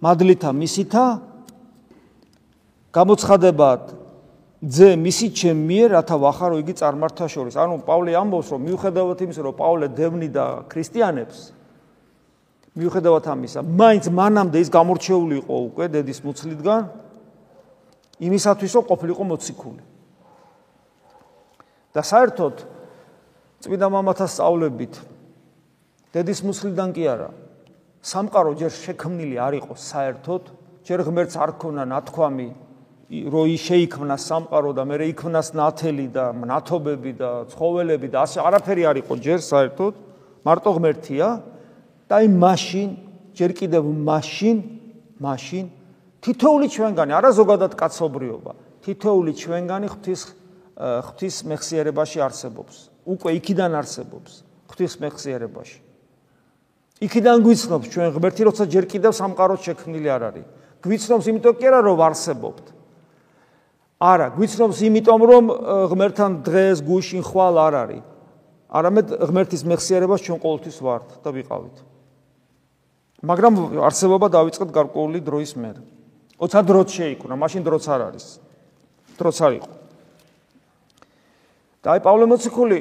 მადლითა 0.02 0.50
მისითა 0.50 1.06
გამოცხადებად 2.90 3.82
ძე 4.64 4.88
მისი 4.98 5.26
ჩემ 5.38 5.58
მიერ, 5.70 5.88
რათა 5.94 6.16
ვახარო 6.18 6.56
იგი 6.66 6.74
წარმართა 6.82 7.26
შორის. 7.30 7.54
ანუ 7.54 7.86
პავლე 7.86 8.10
ამბობს, 8.18 8.48
რომ 8.50 8.60
მიუხედავად 8.66 9.18
იმისა, 9.22 9.40
რომ 9.46 9.54
პავლე 9.54 9.86
დევნიდა 9.94 10.44
ქრისტიანებს, 10.66 11.38
მიუხედავად 12.74 13.24
ამისა, 13.30 13.60
მაინც 13.62 14.04
მანამდე 14.10 14.58
ის 14.64 14.68
გამორჩეული 14.74 15.34
იყო 15.42 15.54
უკვე 15.70 15.84
დედის 15.94 16.18
მუცლიდან 16.26 16.82
იმისათვის, 18.18 18.72
რომ 18.74 18.84
ყოფილიყო 18.90 19.24
მოციქული. 19.30 19.82
და 21.94 22.02
საერთოდ 22.02 22.62
წმინდა 23.62 23.88
მამათა 23.94 24.26
სწავლებით 24.26 24.96
დედის 26.14 26.40
მუსლიდან 26.42 26.90
კი 26.96 27.04
არა 27.06 27.28
სამყარო 28.02 28.54
ჯერ 28.58 28.72
შექმნილი 28.74 29.38
არ 29.38 29.54
იყო 29.62 29.74
საერთოდ 29.78 30.50
ჯერ 30.90 31.04
ღმერთს 31.06 31.38
არ 31.38 31.52
ქონა 31.62 31.86
ნათქვამი 31.94 32.48
რო 33.30 33.42
ის 33.54 33.62
შეიქმნა 33.70 34.16
სამყარო 34.18 34.74
და 34.74 34.82
მე 34.90 34.96
იქმნას 35.14 35.54
ნათელი 35.54 36.06
და 36.10 36.24
ნათობები 36.34 37.12
და 37.14 37.30
ცხოველები 37.54 38.08
და 38.10 38.26
ასე 38.26 38.42
არაფერი 38.42 38.82
არ 38.90 38.96
იყო 39.06 39.14
ჯერ 39.22 39.40
საერთოდ 39.46 39.94
მარტო 40.42 40.70
ღმერთია 40.74 41.28
და 42.08 42.20
აი 42.20 42.26
მაშინ 42.28 42.88
ჯერ 43.34 43.50
კიდევ 43.58 43.82
მაშინ 43.84 44.56
მაშინ 45.20 45.64
თითოული 46.24 46.66
ჩვენგანი 46.72 47.12
არა 47.18 47.30
ზოგადად 47.40 47.72
კაცობრიობა 47.76 48.52
თითოული 48.84 49.32
ჩვენგანი 49.36 49.86
ღვთის 49.92 50.22
ღვთის 50.74 51.36
მეხსიერებაში 51.48 52.18
არსებობს 52.24 52.76
უკვე 53.04 53.30
იქიდან 53.38 53.72
არსებობს 53.78 54.32
ღვთის 54.74 54.96
მეხსიერებაში. 54.98 55.78
იქიდან 57.04 57.36
გვიცნობს 57.44 57.86
ჩვენ 57.92 58.08
ღმერთი, 58.16 58.42
როცა 58.48 58.64
ჯერ 58.70 58.84
კიდევ 58.90 59.12
სამყარო 59.12 59.54
შექმნილი 59.60 60.08
არ 60.08 60.22
არის. 60.30 60.46
გვიცნობს 60.82 61.24
იმიტომ 61.30 61.54
კი 61.60 61.64
არა 61.68 61.80
რომ 61.84 61.98
არსებობთ. 62.08 62.66
არა, 64.00 64.26
გვიცნობს 64.34 64.78
იმიტომ 64.88 65.20
რომ 65.30 65.44
ღმერთთან 65.90 66.30
დღეს 66.42 66.78
გუშინ 66.82 67.22
ხვალ 67.22 67.54
არ 67.66 67.74
არის. 67.84 68.02
არამედ 68.74 69.06
ღმერთის 69.30 69.62
მეხსიერებას 69.68 70.20
ჩვენ 70.26 70.38
ყოველთვის 70.42 70.76
ვართ 70.82 71.08
და 71.22 71.30
ვიყავით. 71.30 71.76
მაგრამ 73.24 73.80
არსებობა 73.80 74.28
დაიწყეთ 74.28 74.70
გარკვეული 74.70 75.18
დროის 75.24 75.52
მერე. 75.56 75.82
20 76.38 76.64
დროც 76.68 76.88
შეიკრა, 76.92 77.34
მაშინ 77.40 77.62
დროც 77.64 77.84
არ 77.88 78.00
არის. 78.12 78.26
დროც 79.18 79.36
არ 79.40 79.52
იყო. 79.58 79.70
და 81.84 81.92
აი 81.92 82.00
პავლე 82.00 82.24
მოციქული 82.32 82.78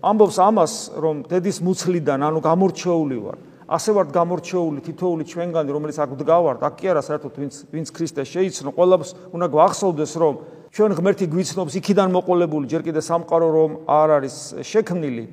ამბობს 0.00 0.36
ამას, 0.40 0.72
რომ 0.96 1.16
დედის 1.28 1.60
მუცლიდან, 1.60 2.24
ანუ 2.24 2.40
გამორჩეული 2.40 3.16
ვარ. 3.20 3.36
ასე 3.68 3.90
ვარ 3.92 4.06
გამორჩეული 4.08 4.80
თითოული 4.80 5.24
ჩვენგანი, 5.28 5.68
რომელიც 5.68 5.96
აქ 6.00 6.10
დგავართ, 6.16 6.60
აქ 6.64 6.74
კი 6.80 6.86
არა 6.96 7.02
საერთოდ 7.04 7.34
ვინც 7.36 7.54
ვინც 7.68 7.88
ქრისტე 7.92 8.22
შეიცნო, 8.24 8.72
ყველას 8.72 9.10
უნდა 9.36 9.46
გვახსოვდეს, 9.52 10.12
რომ 10.16 10.34
ჩვენ 10.72 10.90
ღმერთი 10.96 11.26
გვიცნობს 11.28 11.72
იქიდან 11.76 12.08
მოყოლებული, 12.16 12.64
ჯერ 12.72 12.82
კიდე 12.88 13.00
სამყარო 13.04 13.48
რომ 13.52 13.70
არ 13.84 14.08
არის 14.16 14.36
შექმნილი 14.64 15.24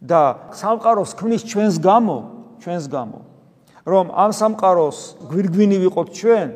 და 0.00 0.20
სამყაროს 0.56 1.10
ქმნის 1.20 1.42
ჩვენს 1.44 1.76
გამო, 1.84 2.16
ჩვენს 2.64 2.84
გამო. 2.88 3.35
რომ 3.86 4.10
ამ 4.10 4.30
სამყაროს 4.34 4.98
გვირგვინი 5.30 5.78
ვიყოთ 5.86 6.08
ჩვენ 6.10 6.48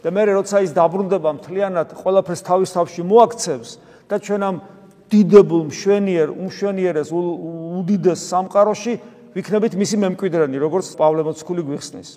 და 0.00 0.08
მე 0.08 0.22
როცა 0.40 0.64
ის 0.64 0.72
დაბრუნდება 0.72 1.30
მთლიანად 1.36 1.88
ყველაფერს 2.00 2.42
თავის 2.48 2.70
თავში 2.72 3.02
მოაქცევს 3.04 3.70
და 4.08 4.16
ჩვენ 4.16 4.42
ამ 4.48 4.56
დიდებულ 5.12 5.62
მშვენიერ 5.68 6.28
უმშვენიერეს 6.32 7.08
უდიდეს 7.12 8.20
სამყაროში 8.32 8.94
ვიქნებით 9.36 9.72
მისი 9.76 9.96
მემკვიდრენი 10.04 10.56
როგორც 10.56 10.88
პავლე 10.96 11.22
მოციქული 11.28 11.62
გვიხსნის. 11.68 12.08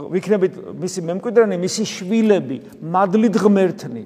ვიქნებით 0.00 0.52
მისი 0.80 1.00
მემკვიდრენი 1.04 1.56
მისი 1.60 1.84
შვილები 1.84 2.56
მადლით 2.80 3.36
ღმერთნი 3.36 4.04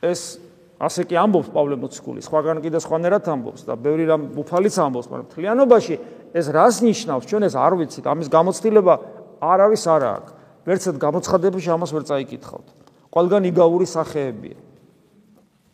ეს 0.00 0.40
ასე 0.78 1.04
კი 1.10 1.18
ამბობს 1.18 1.50
პავლე 1.50 1.74
მოციქული. 1.74 2.22
სხვაგან 2.22 2.62
კიდე 2.62 2.78
სხვანაირად 2.78 3.26
ამბობს 3.26 3.66
და 3.66 3.74
ბევრი 3.74 4.04
რამ 4.06 4.22
უფალიც 4.38 4.76
ამბობს 4.78 5.08
მაგრამ 5.10 5.28
თლიანობაში 5.34 5.94
ეს 6.38 6.46
რას 6.54 6.76
ნიშნავს? 6.86 7.24
ჩვენ 7.26 7.42
ეს 7.50 7.54
არ 7.58 7.72
ვიცით. 7.82 8.04
ამის 8.06 8.28
გამოცდილება 8.30 8.94
არავის 9.42 9.84
არ 9.90 10.02
აქვს. 10.06 10.32
ვერცად 10.68 10.96
გამოცხადებაში 11.02 11.68
ამას 11.74 11.90
ვერ 11.90 12.04
წაიკითხავთ. 12.06 12.66
ყველგან 13.10 13.42
იგავური 13.50 13.86
სახეებია. 13.90 14.58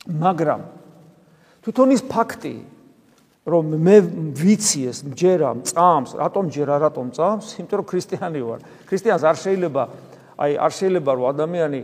მაგრამ 0.08 0.60
თვითონ 1.64 1.88
ის 1.92 2.02
ფაქტი 2.08 2.56
რომ 3.44 3.64
მე 3.76 3.96
ვიცი 4.40 4.80
ეს 4.88 5.04
მჯერა 5.04 5.50
წამს 5.68 6.16
რატომ 6.16 6.44
ჯერა 6.48 6.76
რატომ 6.80 7.12
წამს 7.12 7.60
იმიტომ 7.60 7.76
რომ 7.76 7.86
ქრისტიანი 7.92 8.40
ვარ. 8.40 8.60
ქრისტიანს 8.88 9.24
არ 9.24 9.36
შეიძლება 9.36 9.82
აი 10.40 10.52
არ 10.56 10.72
შეიძლება 10.72 11.10
რომ 11.12 11.24
ადამიანი 11.28 11.80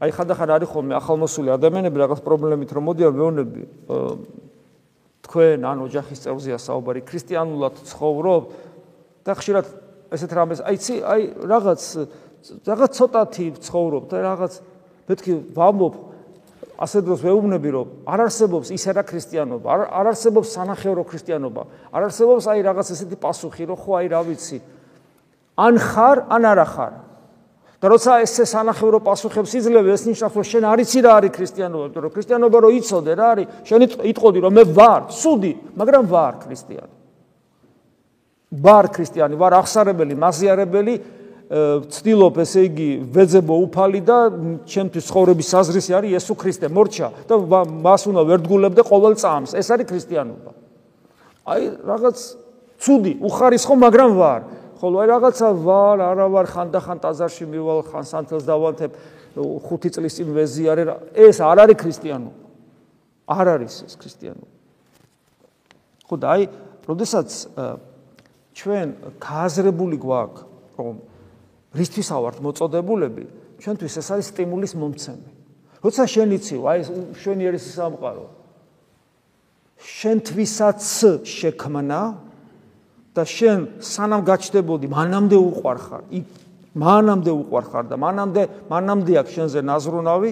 აი 0.00 0.10
ხანდახან 0.16 0.50
არის 0.56 0.68
ხოლმე 0.72 0.94
ახალმოსული 0.96 1.52
ადამიანები 1.54 1.96
რაღაც 2.00 2.20
პრობლემით 2.24 2.70
რომ 2.72 2.84
მოდიან 2.88 3.12
მეუბნები 3.20 3.62
თქვენ 5.28 5.66
ან 5.70 5.78
ოჯახის 5.86 6.24
წევრზეა 6.24 6.58
საუბარი 6.58 7.04
ქრისტიანულად 7.04 7.74
ცხოვრობ 7.90 8.44
და 9.28 9.32
ხშირად 9.36 9.66
ესეთ 10.16 10.30
რამეს 10.40 10.60
აიცი 10.64 10.94
აი 11.04 11.22
რაღაც 11.52 11.82
რაღაც 12.64 12.90
ცოტათი 12.96 13.46
ცხოვრობ 13.60 14.04
და 14.08 14.16
რაღაც 14.24 14.52
მეთქი 15.10 15.32
ვამბობ 15.52 15.94
ასე 16.80 17.02
დროს 17.04 17.20
ვეუბნები 17.20 17.70
რომ 17.76 17.88
არ 18.08 18.22
არსებობს 18.24 18.72
ის 18.72 18.84
არა 18.88 19.04
ქრისტიანობა, 19.04 19.68
არ 19.68 19.80
არ 20.00 20.06
არსებობს 20.14 20.52
სანახევრო 20.56 21.02
ქრისტიანობა, 21.12 21.62
არ 21.92 22.06
არსებობს 22.08 22.48
აი 22.48 22.60
რაღაც 22.64 22.92
ესეთი 22.96 23.16
პასუხი, 23.20 23.64
რომ 23.68 23.76
ხო 23.84 23.92
აი 24.00 24.06
რა 24.08 24.20
ვიცი. 24.24 24.58
ან 25.60 25.74
ხარ, 25.76 26.16
ან 26.32 26.42
არა 26.48 26.66
ხარ. 26.72 26.94
და 27.80 27.88
როცა 27.88 28.20
ესე 28.20 28.44
სანახევრო 28.44 29.00
პასუხებს 29.00 29.52
იძლევ, 29.56 29.88
ეს 29.88 30.04
ნიშნავს 30.04 30.34
რომ 30.36 30.44
შენ 30.44 30.64
არიცი 30.68 31.00
რა 31.00 31.12
არის 31.16 31.32
ქრისტიანობა, 31.32 31.84
იმიტომ 31.88 32.02
რომ 32.04 32.12
ქრისტიანობა 32.12 32.58
რო 32.60 32.70
იცოდე 32.76 33.12
რა 33.16 33.26
არის, 33.32 33.46
შენ 33.64 33.80
იტყოდი 34.10 34.38
რომ 34.44 34.52
მე 34.52 34.64
ვარ, 34.76 35.02
სუდი, 35.08 35.52
მაგრამ 35.80 36.04
ვარ 36.12 36.34
ქრისტიანი. 36.44 36.94
ვარ 38.50 38.84
ქრისტიანი, 38.92 39.34
ვარ 39.40 39.52
აღსარებელი, 39.64 40.14
მაზიარებელი, 40.20 40.94
ვცდილობ 41.50 42.36
ესე 42.44 42.62
იგი 42.70 42.90
ვეძებო 43.10 43.54
უფალი 43.66 44.00
და 44.06 44.18
ჩემთვის 44.70 45.06
ცხოვრების 45.10 45.48
საზრისი 45.50 45.92
არის 45.98 46.10
იესო 46.14 46.34
ქრისტე 46.38 46.68
მორჩა 46.70 47.08
და 47.26 47.34
მას 47.66 48.02
უნდა 48.06 48.22
ვერდგულებდე 48.30 48.82
ყოველ 48.86 49.14
წამს. 49.18 49.58
ეს 49.58 49.66
არის 49.74 49.86
ქრისტიანობა. 49.90 50.50
აი 51.50 51.62
რაღაც 51.90 52.16
ცუდი 52.78 53.12
უხარისხო 53.18 53.74
მაგრამ 53.82 54.10
ვარ 54.14 54.40
ხოლო 54.80 54.96
აი 55.04 55.06
რაღაცა 55.12 55.48
ვარ 55.66 55.98
არა 56.08 56.26
ვარ 56.34 56.46
ხანდახან 56.50 56.98
ტაძარში 57.04 57.44
მივალ 57.52 57.80
ხან 57.92 58.04
სანთელს 58.10 58.44
დავანთებ 58.48 58.92
ხუთი 59.68 59.88
წლის 59.94 60.16
წინ 60.16 60.28
ვეზიარე 60.34 60.82
ეს 61.14 61.38
არ 61.44 61.58
არის 61.68 61.76
ქრისტიანობა 61.84 62.40
არ 63.36 63.46
არის 63.60 63.74
ეს 63.86 63.94
ქრისტიანობა 64.00 64.48
ხო 66.08 66.16
და 66.16 66.26
აი 66.34 66.42
როდესაც 66.88 67.28
ჩვენ 68.56 68.88
გააზრებული 69.20 69.96
გვაქვს 70.00 70.42
რომ 70.80 70.96
რისთვის 71.76 72.08
ავართ 72.10 72.40
მოწოდებულები? 72.42 73.24
ჩვენთვის 73.62 73.94
ეს 74.00 74.08
არის 74.10 74.26
სტიმულის 74.34 74.72
მომცემი. 74.74 75.30
როცა 75.84 76.02
შენ 76.10 76.28
იცივ, 76.36 76.60
აი 76.66 76.80
შვენიერი 77.20 77.60
სამყარო. 77.60 78.26
შენთვისაც 79.80 80.80
შექმნა 81.24 82.00
და 83.14 83.22
შენ 83.26 83.82
სანამ 83.82 84.22
გაჩდებოდი, 84.26 84.86
მანამდე 84.90 85.36
უყარხარ. 85.36 86.02
იქ 86.14 86.26
მანამდე 86.78 87.30
უყარხარ 87.34 87.84
და 87.90 87.96
მანამდე 87.98 88.42
მანამდე 88.70 89.12
აქვს 89.20 89.32
შენზე 89.34 89.60
ნაზრუნავი 89.66 90.30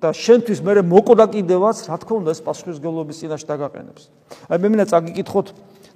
და 0.00 0.08
შენთვის 0.12 0.60
მე 0.64 0.72
მოკვდა 0.88 1.26
კიდევაც, 1.36 1.76
რა 1.88 1.96
თქმა 2.00 2.16
უნდა, 2.20 2.30
ეს 2.32 2.40
პასუხისგებლობის 2.44 3.16
წინაშე 3.20 3.46
დაგაყენებს. 3.48 4.02
აი 4.48 4.58
მე 4.60 4.66
მინდა 4.72 4.86
წაგიკითხოთ 4.92 5.46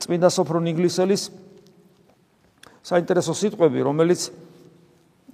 წმინდა 0.00 0.28
სოფრონ 0.28 0.64
ინგლისელის 0.72 1.22
საინტერესო 2.84 3.32
სიტყვები, 3.36 3.78
რომელიც 3.84 4.20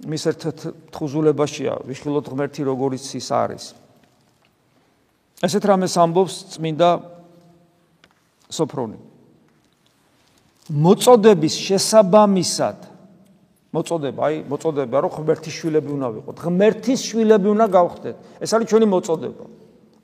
მის 0.05 0.23
ერთ 0.29 0.41
თხუზულებაშია 0.93 1.81
ვიხილოთ 1.89 2.29
ღმერთი 2.29 2.61
როგორიც 2.67 3.05
ის 3.17 3.29
არის 3.33 3.65
ესეთ 5.41 5.63
რამეს 5.65 5.95
ამბობს 5.97 6.35
წმინდა 6.53 6.89
სოფრონი 8.53 8.99
მოწოდების 10.67 11.55
შესაბამისად. 11.55 12.77
მოწოდება 13.71 14.21
აი 14.27 14.35
მოწოდება 14.47 14.95
რომ 15.05 15.11
ღმერთის 15.11 15.53
შვილები 15.53 15.89
უნდა 15.95 16.07
ვიყოთ. 16.17 16.35
ღმერთის 16.43 16.99
შვილები 17.07 17.47
უნდა 17.55 17.65
გავხდეთ. 17.67 18.15
ეს 18.43 18.49
არის 18.55 18.67
ჩვენი 18.71 18.87
მოწოდება. 18.87 19.43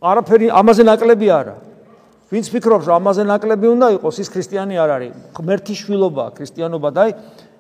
არაფერი 0.04 0.47
ამაზე 0.52 0.84
ნაკლები 0.84 1.28
არა 1.32 1.56
ვინც 2.34 2.45
ფიქრობს 2.49 2.86
რომ 2.89 2.95
ამაზე 2.97 3.23
ნაკლები 3.30 3.67
უნდა 3.76 3.88
იყოს 3.97 4.15
ის 4.19 4.30
ქრისტიანი 4.34 4.76
არ 4.80 4.89
არის. 4.95 5.13
ღმერთის 5.36 5.78
შვილობაა 5.84 6.30
ქრისტიანობა 6.38 6.89
და 6.91 7.02
აი 7.08 7.12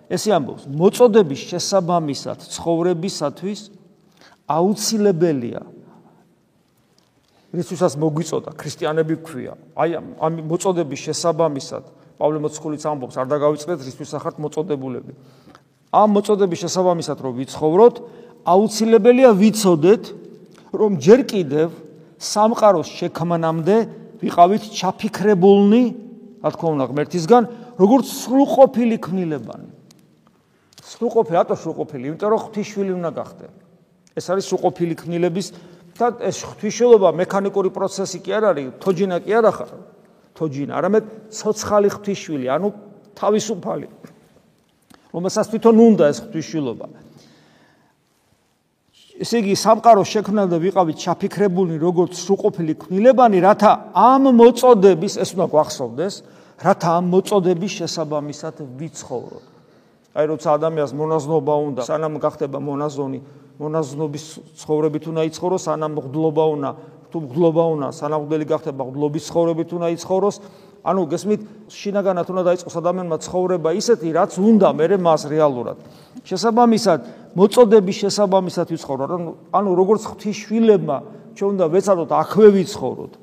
ესე 0.09 0.29
ამბობს. 0.33 0.63
მოწოდების 0.67 1.41
შესაბამისად 1.49 2.37
ცხოვრებისათვის 2.53 3.59
აუცილებელია. 4.47 5.61
რისთვისაც 7.53 7.93
მოგვიწოდა 8.01 8.49
ქრისტიანები 8.59 9.15
ქვია. 9.23 9.53
აი 9.77 9.89
ამ 10.19 10.33
მოწოდების 10.51 10.99
შესაბამისად 11.07 11.83
პავლე 12.23 12.39
მოციქულიც 12.47 12.83
ამბობს 12.87 13.19
არ 13.19 13.27
დაგავიწყდეთ 13.35 13.83
რისთვის 13.83 14.15
ახართ 14.15 14.39
მოწოდებულები 14.39 15.13
ამ 15.91 16.09
მოწოდების 16.15 16.63
შესაბამისად 16.63 17.17
რომ 17.19 17.33
ვიცხოვროთ 17.43 17.95
აუცილებელია 18.47 19.29
ვიცოდეთ 19.43 20.03
რომ 20.79 20.91
ჯერ 21.03 21.21
კიდევ 21.27 21.69
სამყაროს 22.23 22.87
შექმნამდე 23.03 23.77
ვიყავით 24.23 24.63
ჩაფიქრებულნი 24.79 25.83
რა 26.39 26.49
თქმა 26.55 26.69
უნდა 26.79 26.85
ღმერთისგან 26.95 27.43
როგორც 27.83 28.07
სრულყოფილი 28.23 28.97
ქმნილებანი 29.03 29.73
სრულყოფილი, 30.93 31.37
რატო 31.37 31.55
სრულყოფილი? 31.57 32.03
იმიტომ 32.11 32.29
რომ 32.33 32.39
ღვთისშვილი 32.43 32.91
უნდა 32.99 33.11
გახდე. 33.17 33.47
ეს 34.13 34.25
არის 34.29 34.45
სრულყოფილი 34.51 34.93
ქმნილების 35.01 35.47
და 35.97 36.05
ეს 36.21 36.37
ღვთისშვილობა 36.45 37.09
მექანიკური 37.17 37.69
პროცესი 37.73 38.17
კი 38.21 38.31
არ 38.37 38.43
არის, 38.53 38.67
თოჯინა 38.83 39.17
კი 39.25 39.31
არ 39.33 39.45
ახარ. 39.49 39.69
თოჯინა, 40.43 40.75
არამედ 40.75 41.03
ცოცხალი 41.31 41.89
ღვთისშვილი, 41.95 42.47
ანუ 42.51 42.67
თავისუფალი. 43.15 43.87
რომელსაც 45.13 45.45
თვითონ 45.53 45.75
უნდა 45.87 46.03
ეს 46.11 46.17
ღვთისშვილობა. 46.25 46.87
ესე 49.23 49.35
იგი, 49.39 49.53
სამყარო 49.55 50.03
შექმნა 50.03 50.43
და 50.51 50.57
ვიყავით 50.57 50.97
ჩაფიქრებული 50.99 51.77
როგორც 51.79 52.17
სრულყოფილი 52.17 52.73
ქმნილებანი, 52.81 53.37
რათა 53.39 53.71
ამ 53.93 54.23
მოწოდების, 54.35 55.13
ეს 55.21 55.29
უნდა 55.37 55.47
გვახსოვდეს, 55.53 56.13
რათა 56.59 56.89
ამ 56.97 57.05
მოწოდების 57.13 57.71
შესაბამისად 57.79 58.55
ვიცხოვროთ. 58.79 59.45
აი 60.13 60.25
როცა 60.33 60.49
ადამიანს 60.57 60.91
მონაზნობა 60.93 61.53
უნდა 61.69 61.81
სანამ 61.89 62.13
გახდება 62.21 62.57
მონაზონი 62.61 63.19
მონაზნობის 63.57 64.25
ცხოვრებით 64.61 65.03
უნდა 65.13 65.21
იცხოვროს 65.29 65.63
სანამ 65.69 65.93
ღდლობა 66.05 66.43
უნდა 66.57 66.69
თუ 67.13 67.17
ღდლობა 67.29 67.63
უნდა 67.77 67.87
სანამ 67.93 68.21
ღდელი 68.25 68.45
გახდება 68.49 68.81
ღდლობის 68.89 69.23
ცხოვრებით 69.29 69.69
უნდა 69.77 69.87
იცხოვროს. 69.93 70.35
ანუ 70.83 71.01
გესმით 71.13 71.41
შინაგანად 71.71 72.27
უნდა 72.33 72.43
დაიწყოს 72.49 72.75
ადამიანმა 72.81 73.17
ცხოვრება 73.23 73.69
ისეთი 73.71 74.09
რაც 74.17 74.31
უნდა 74.35 74.67
მე 74.73 74.85
მას 74.99 75.21
რეალურად. 75.31 75.77
შესაბამისად 76.27 76.99
მოწოდების 77.37 77.95
შესაბამისად 78.03 78.67
ვიცხოვრო 78.73 79.05
ანუ 79.53 79.69
როგორც 79.79 80.01
ღვთისშვილებმა 80.09 80.97
ჩვენ 81.37 81.49
უნდა 81.55 81.65
ვეცადოთ 81.71 82.09
აქვე 82.11 82.47
ვიცხოვროთ. 82.57 83.13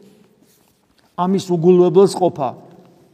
ამის 1.20 1.44
უგულებელს 1.52 2.14
ყოფა. 2.16 2.48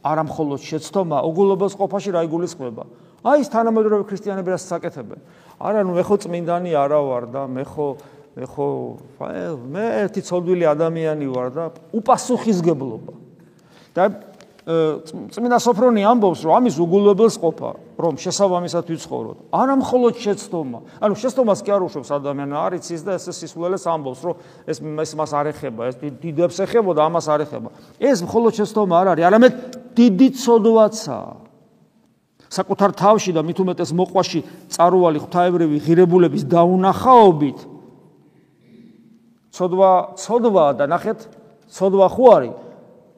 არა 0.07 0.23
მხოლოდ 0.29 0.59
შეცდომა 0.63 1.17
უგულებელს 1.27 1.75
ყოფაში 1.75 2.09
რა 2.15 2.21
იგულისხმება? 2.29 2.83
აი 3.27 3.37
ეს 3.43 3.49
თანამედროვე 3.51 4.03
ქრისტიანები 4.07 4.49
რას 4.55 4.63
საკეთებენ? 4.71 5.19
არა, 5.59 5.79
ნუ 5.83 5.91
მე 5.97 6.03
ხო 6.07 6.15
წმინდანი 6.21 6.71
არა 6.71 6.99
ვარ 7.03 7.23
და 7.33 7.41
მე 7.49 7.63
ხო 7.67 7.87
მე 8.37 8.45
ხო 8.45 8.67
მე 9.73 9.85
ერთი 10.05 10.21
ცოდვილი 10.21 10.65
ადამიანი 10.69 11.25
ვარ 11.25 11.47
და 11.57 11.63
უპასუხისგებლობა. 11.89 13.13
და 13.97 14.03
წმინდა 14.67 15.57
სოფრონი 15.63 16.03
ამბობს, 16.03 16.43
რომ 16.43 16.53
ამის 16.59 16.75
უგულებელს 16.75 17.39
ყოფა, 17.39 17.69
რომ 17.97 18.13
შესაბამისად 18.19 18.83
ვიცხოვროთ. 18.91 19.37
არა 19.47 19.75
მხოლოდ 19.79 20.13
შეცდომა. 20.19 20.79
ანუ 21.01 21.13
შეცდომას 21.23 21.59
კი 21.63 21.71
არ 21.71 21.81
უშვებს 21.87 22.09
ადამიანი, 22.11 22.51
არის 22.51 22.85
ის 22.91 23.01
და 23.07 23.15
ეს 23.15 23.31
სისულელეს 23.31 23.87
ამბობს, 23.87 24.21
რომ 24.27 24.35
ეს 24.67 24.77
ეს 24.83 25.11
მას 25.15 25.31
არ 25.33 25.45
ეხება, 25.55 25.81
ეს 25.87 25.95
დიდებს 26.19 26.57
ეხება 26.67 26.91
და 26.93 27.01
ამას 27.07 27.25
არ 27.31 27.39
ეხება. 27.47 27.69
ეს 27.95 28.17
მხოლოდ 28.27 28.51
შეცდომა 28.59 28.93
არ 29.01 29.07
არის, 29.15 29.23
არამედ 29.23 29.53
დიდი 29.95 30.27
ცოდვაცაა. 30.35 31.31
საკუთარ 32.51 32.91
თავში 32.91 33.31
და 33.35 33.41
მით 33.43 33.57
უმეტეს 33.63 33.91
მოყვაში 33.95 34.39
წარუვალი 34.71 35.19
ღვთაებრივი 35.23 35.77
ღირებულების 35.83 36.43
დაუნახაობით 36.47 37.76
ცოდვა 39.57 39.91
ცოდვა 40.21 40.65
და 40.79 40.85
ნახეთ 40.93 41.25
ცოდვა 41.73 42.07
ხო 42.13 42.27
არის 42.37 42.55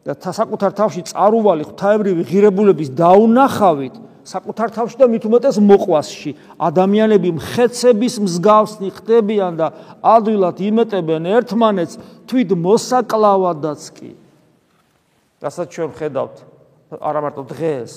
და 0.08 0.34
საკუთარ 0.40 0.72
თავში 0.80 1.02
წარუვალი 1.12 1.68
ღვთაებრივი 1.70 2.24
ღირებულების 2.30 2.90
დაუნახავით 2.96 3.96
საკუთარ 4.30 4.72
თავში 4.78 4.98
და 5.00 5.08
მით 5.12 5.24
უმეტეს 5.30 5.58
მოყვასში 5.70 6.32
ადამიანები 6.70 7.30
მხეცების 7.40 8.16
მსგავსნი 8.26 8.90
ხდებიან 9.00 9.60
და 9.60 9.68
ადვილად 10.16 10.58
იმეტებენ 10.70 11.28
ერთმანეთს 11.40 12.00
თვით 12.30 12.56
მოსაკლავადაც 12.64 13.82
კი 14.00 14.12
რასაც 15.44 15.68
ჩვენ 15.76 15.92
ხედავთ 16.00 16.36
არა 16.98 17.20
მარტო 17.28 17.44
დღეს 17.54 17.94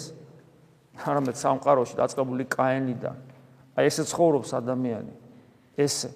არამედ 1.00 1.37
სამყაროში 1.38 1.96
დაწყებული 1.96 2.44
კაენიდან. 2.52 3.16
აი 3.76 3.88
ესე 3.88 4.05
ცხოვრობს 4.05 4.50
ადამიანი. 4.61 5.12
ესე. 5.76 6.12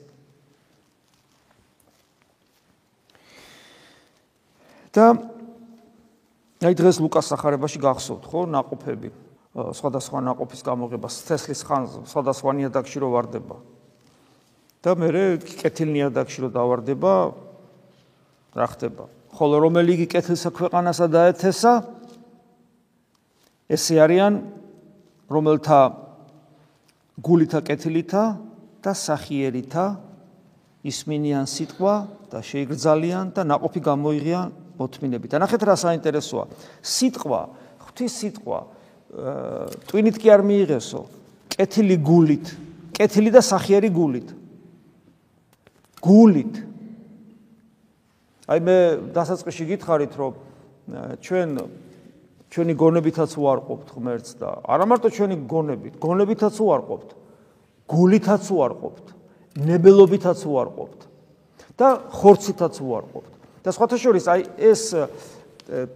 და 4.96 5.06
აი 6.64 6.74
დღეს 6.80 6.98
ლუკას 7.04 7.28
სახარებაში 7.28 7.78
გახსოვთ 7.84 8.24
ხო 8.32 8.40
ناقოფები 8.48 9.10
სხვადასხვა 9.76 10.18
ناقოფის 10.24 10.60
გამოღება 10.64 11.08
თესლის 11.12 11.60
ხანს 11.68 11.90
სხვადასხვანი 12.08 12.68
ადაგში 12.72 13.04
რო 13.04 13.08
واردება 13.12 13.56
და 14.86 14.94
მე 14.96 15.08
კეთილნი 15.42 16.06
ადაგში 16.08 16.46
რო 16.46 16.48
დავარდება 16.54 17.12
რა 18.56 18.66
ხდება? 18.72 19.04
ხოლო 19.36 19.56
რომელი 19.66 19.92
იგი 20.00 20.06
კეთილსა 20.16 20.50
ქვეყანასა 20.56 21.06
დაეთესა? 21.12 21.72
ესე 23.68 23.96
არიან 24.00 24.34
რომელთა 25.28 25.80
გულითა 27.20 27.60
კეთილითა 27.66 28.24
და 28.80 28.92
სახიერითა 28.94 29.86
ისმინიან 30.86 31.50
სიტყვა 31.50 31.94
და 32.30 32.38
შეიგრძალიან 32.46 33.34
და 33.34 33.42
ناقოფი 33.42 33.80
გამოიღიან 33.82 34.65
მოთმინებით. 34.76 35.30
და 35.32 35.38
ნახეთ 35.42 35.62
რა 35.66 35.76
საინტერესოა. 35.76 36.44
სიტყვა, 36.84 37.40
ღვთის 37.82 38.12
სიტყვა 38.20 38.58
ტვინით 39.86 40.16
კი 40.20 40.28
არ 40.34 40.42
მიიღესო, 40.44 41.00
კეთილი 41.56 41.96
გულით, 42.02 42.46
კეთილი 42.92 43.30
და 43.32 43.40
სახიერი 43.40 43.88
გულით. 43.94 44.28
გულით. 46.02 46.54
აი 48.46 48.58
მე 48.62 48.76
დასაწყისში 49.16 49.64
გითხარით, 49.72 50.12
რომ 50.14 50.32
ჩვენ 51.22 51.50
ჩვენი 52.46 52.74
გონებითაც 52.78 53.30
უარყოფთ 53.34 53.88
ღმერთს 53.96 54.38
და 54.38 54.48
არა 54.62 54.84
მარტო 54.86 55.08
ჩვენი 55.10 55.36
გონებით, 55.50 55.94
გონებითაც 55.98 56.54
უარყოფთ. 56.62 57.08
გულითაც 57.90 58.44
უარყოფთ. 58.52 59.06
ნებელობითაც 59.66 60.40
უარყოფთ. 60.46 61.00
და 61.76 62.00
ხორცითაც 62.08 62.80
უარყოფთ. 62.80 63.35
და 63.66 63.74
სხვათა 63.74 63.98
შორის 63.98 64.26
აი 64.30 64.42
ეს 64.62 64.82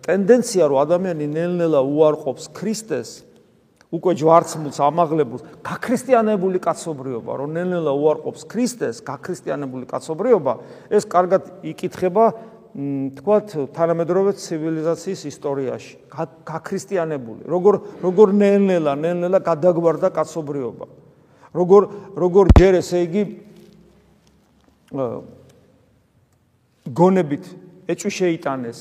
ტენდენცია 0.02 0.66
რომ 0.66 0.78
ადამიანი 0.82 1.26
ნელ-ნელა 1.30 1.80
უარყოფს 1.86 2.50
ქრისტეს 2.50 3.10
უკვე 3.94 4.14
ჯვარცმულს 4.18 4.78
ამაღლებულს 4.82 5.42
გაქრისტიანებული 5.62 6.58
კაცობრიობა 6.66 7.32
რომ 7.38 7.54
ნელ-ნელა 7.54 7.92
უარყოფს 7.94 8.42
ქრისტეს 8.50 9.02
გაქრისტიანებული 9.06 9.86
კაცობრიობა 9.86 10.52
ეს 10.90 11.06
კარგად 11.06 11.42
იკითხება 11.70 12.24
თქვათ 13.18 13.54
თანამედროვე 13.74 14.34
ცივილიზაციის 14.38 15.22
ისტორიაში 15.30 15.94
გაქრისტიანებული 16.50 17.46
როგორ 17.50 17.74
როგორ 18.02 18.34
ნელ-ნელა 18.34 18.94
ნელ-ნელა 18.98 19.38
გადაგვარდა 19.46 20.10
კაცობრიობა 20.14 20.86
როგორ 21.54 21.82
როგორ 22.18 22.54
ჯერ 22.58 22.78
ესე 22.82 23.06
იგი 23.06 23.22
გონებით 26.90 27.44
ეჭვი 27.90 28.10
შეიტანეს. 28.10 28.78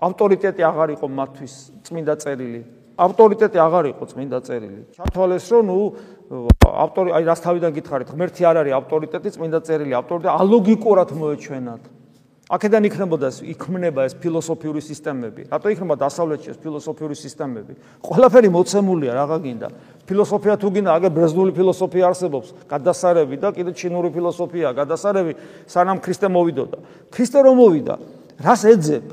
ავტორიტეტი 0.00 0.62
აღარ 0.70 0.88
იყო 0.96 1.06
მათთვის 1.08 1.54
წმინდა 1.84 2.14
წერილი. 2.20 2.62
ავტორიტეტი 3.00 3.58
აღარ 3.66 3.84
იყო 3.92 4.04
წმინდა 4.12 4.38
წერილი. 4.46 4.80
ჩათვალეს 4.96 5.46
რომ 5.52 5.64
ნუ 5.68 5.78
ავტორი 6.84 7.10
აი 7.16 7.22
რას 7.24 7.40
თავიდან 7.44 7.70
გითხარით? 7.76 8.08
ღმერთი 8.12 8.42
არ 8.44 8.56
არის 8.60 8.74
ავტორიტეტი 8.80 9.28
წმინდა 9.36 9.58
წერილი. 9.66 9.92
ავტორიტეტი 10.00 10.32
ალოგიკურად 10.40 11.08
მოეჩვენათ 11.20 11.82
აქედან 12.50 12.82
იქნებოდა 12.90 13.28
იქმნება 13.46 14.04
ეს 14.10 14.14
ფილოსოფიური 14.18 14.82
სისტემები. 14.82 15.46
რატო 15.54 15.70
იქნება 15.70 15.94
დასავლეთში 16.02 16.48
ეს 16.50 16.58
ფილოსოფიური 16.58 17.14
სისტემები? 17.14 17.72
ყველაფერი 18.02 18.50
მოცემულია, 18.50 19.14
რაღა 19.14 19.38
გინდა. 19.38 19.68
ფილოსოფია 20.02 20.54
თუ 20.58 20.68
გინდა, 20.74 20.90
აგერ 20.98 21.12
ბრეზდული 21.14 21.54
ფილოსოფია 21.54 22.04
არსებობს, 22.10 22.48
გადასარევი 22.66 23.36
და 23.38 23.48
კიდე 23.54 23.70
ჩინური 23.70 24.10
ფილოსოფია, 24.10 24.74
გადასარევი, 24.74 25.32
სანამ 25.70 26.02
ქრისტე 26.02 26.26
მოვიდოდა. 26.26 26.78
ქრისტე 27.14 27.38
რომ 27.38 27.54
მოვიდა, 27.54 27.94
რას 28.42 28.62
ეძებ? 28.66 29.06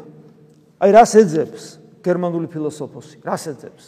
აი 0.82 0.90
რას 0.98 1.12
ეძებს 1.22 1.64
გერმანული 2.02 2.50
ფილოსოფოსი? 2.50 3.22
რას 3.22 3.44
ეძებს? 3.54 3.86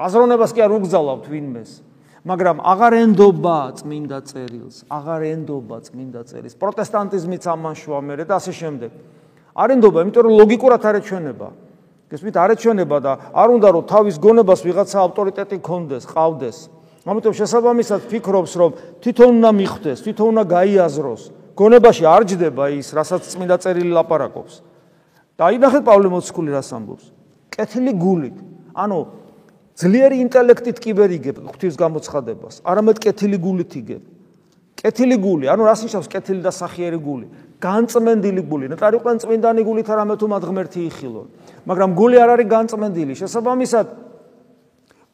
აზროვნებას 0.00 0.50
კი 0.56 0.60
არ 0.64 0.72
უგზავნავთ 0.80 1.24
ვინმეს. 1.28 1.89
მაგრამ 2.20 2.60
აღარ 2.60 2.92
ენდობა 3.00 3.58
წმინდა 3.80 4.18
წერილს, 4.28 4.84
აღარ 4.92 5.20
ენდობა 5.24 5.76
წმინდა 5.88 6.20
წერილს. 6.28 6.54
პროტესტანტიზმიც 6.60 7.44
ამაშვა 7.48 7.98
მერე 8.04 8.24
და 8.28 8.36
ასე 8.36 8.52
შემდეგ. 8.52 8.90
არ 9.56 9.68
ენდობა, 9.74 9.98
იმიტომ 10.04 10.22
რომ 10.28 10.34
ლოგიკურად 10.36 10.82
არ 10.84 10.96
ეჩვენება. 11.00 11.48
გესმით, 12.10 12.34
არ 12.36 12.50
ეჩვენება 12.54 12.96
და 13.00 13.12
არ 13.32 13.48
უნდა 13.56 13.68
რომ 13.72 13.84
თავის 13.88 14.16
გონებას 14.20 14.60
ვიღაცა 14.68 14.98
ავტორიტეტი 15.00 15.56
კონდეს, 15.64 16.04
ყავდეს. 16.12 16.58
ამიტომ 17.08 17.34
შესაბამისად 17.40 18.00
ფიქრობს, 18.12 18.52
რომ 18.60 18.70
თვითონ 19.00 19.30
უნდა 19.40 19.50
მიხვდეს, 19.56 19.98
თვითონ 20.04 20.26
უნდა 20.36 20.44
გაიაზროს. 20.44 21.22
გონებაში 21.56 22.04
არ 22.04 22.22
ჯდება 22.28 22.64
ის, 22.76 22.92
რასაც 22.92 23.22
წმინდა 23.32 23.56
წერილი 23.64 23.92
ლაპარაკობს. 23.96 24.54
და 25.40 25.48
აინახეთ 25.48 25.82
პავლე 25.88 26.08
მოციქული 26.12 26.52
რას 26.52 26.68
ამბობს. 26.76 27.04
კეთილი 27.48 27.92
გულით. 27.96 28.36
ანუ 28.76 28.98
ძლიერი 29.80 30.16
ინტელექტით 30.28 30.76
კი 30.76 30.92
ვერ 30.92 31.10
იგებ 31.16 31.36
ღვთის 31.40 31.74
გამოცხადებას, 31.80 32.60
არამედ 32.68 33.00
კეთილი 33.00 33.38
გულით 33.40 33.72
იგებ. 33.80 34.02
კეთილი 34.76 35.16
გული, 35.20 35.48
ანუ 35.48 35.62
რას 35.64 35.80
ნიშნავს 35.84 36.08
კეთილი 36.08 36.40
და 36.44 36.52
სახიერი 36.52 36.98
გული? 37.00 37.26
განწმენდილი 37.60 38.42
გული. 38.44 38.68
ნეტარი 38.72 38.96
ყან 39.00 39.16
წმინდანი 39.24 39.60
გულით 39.64 39.88
არამედ 39.88 40.16
თუ 40.20 40.26
მათ 40.32 40.42
ღმერთი 40.48 40.80
იხილონ. 40.88 41.26
მაგრამ 41.68 41.90
გული 41.96 42.16
არ 42.20 42.30
არის 42.36 42.48
განწმენდილი. 42.48 43.12
შესაბამისად 43.20 43.86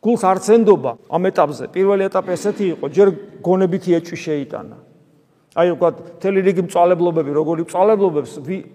გულს 0.03 0.23
არც 0.23 0.45
ენდობა 0.55 0.93
ამ 1.11 1.23
ეტაპზე. 1.31 1.65
პირველი 1.75 2.03
ეტაპი 2.07 2.31
ესეთი 2.35 2.65
იყო, 2.75 2.87
ჯერ 2.91 3.09
გონებითი 3.43 3.91
ეჭვი 3.99 4.19
შეიტანა. 4.19 4.77
აი 5.57 5.69
უკვე 5.73 5.89
თელი 6.21 6.41
რიგი 6.47 6.63
მწვალებლობები, 6.67 7.31
როგორი 7.33 7.61
მწვალებლობებს, 7.67 8.33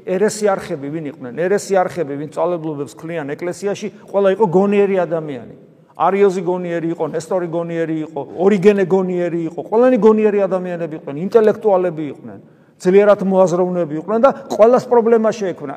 ერესი 0.07 0.45
არხები 0.49 0.87
ვინ 0.91 1.05
იყვნენ? 1.13 1.33
ერესი 1.39 1.73
არხები 1.77 2.13
ვინ 2.19 2.29
მწვალებლობებს 2.31 2.93
ქლიან 2.97 3.27
ეკლესიაში, 3.31 3.87
ყველა 4.11 4.29
იყო 4.35 4.45
გონიერი 4.49 4.95
ადამიანი. 5.05 5.70
არიოზი 6.01 6.41
გონიერი 6.41 6.87
იყო, 6.95 7.05
ნესტორი 7.13 7.47
გონიერი 7.53 7.97
იყო, 8.05 8.21
ორიგენე 8.41 8.85
გონიერი 8.89 9.39
იყო, 9.51 9.59
ყველანი 9.69 9.97
გონიერი 10.01 10.39
ადამიანები 10.47 10.95
იყვნენ, 10.97 11.15
ინტელექტუალები 11.25 12.03
იყვნენ, 12.11 12.39
ძლიერად 12.81 13.21
მოაზროვნეები 13.31 13.93
იყვნენ 14.01 14.19
და 14.25 14.29
ყველას 14.49 14.83
პრობლემა 14.89 15.29
შეექმნა. 15.29 15.75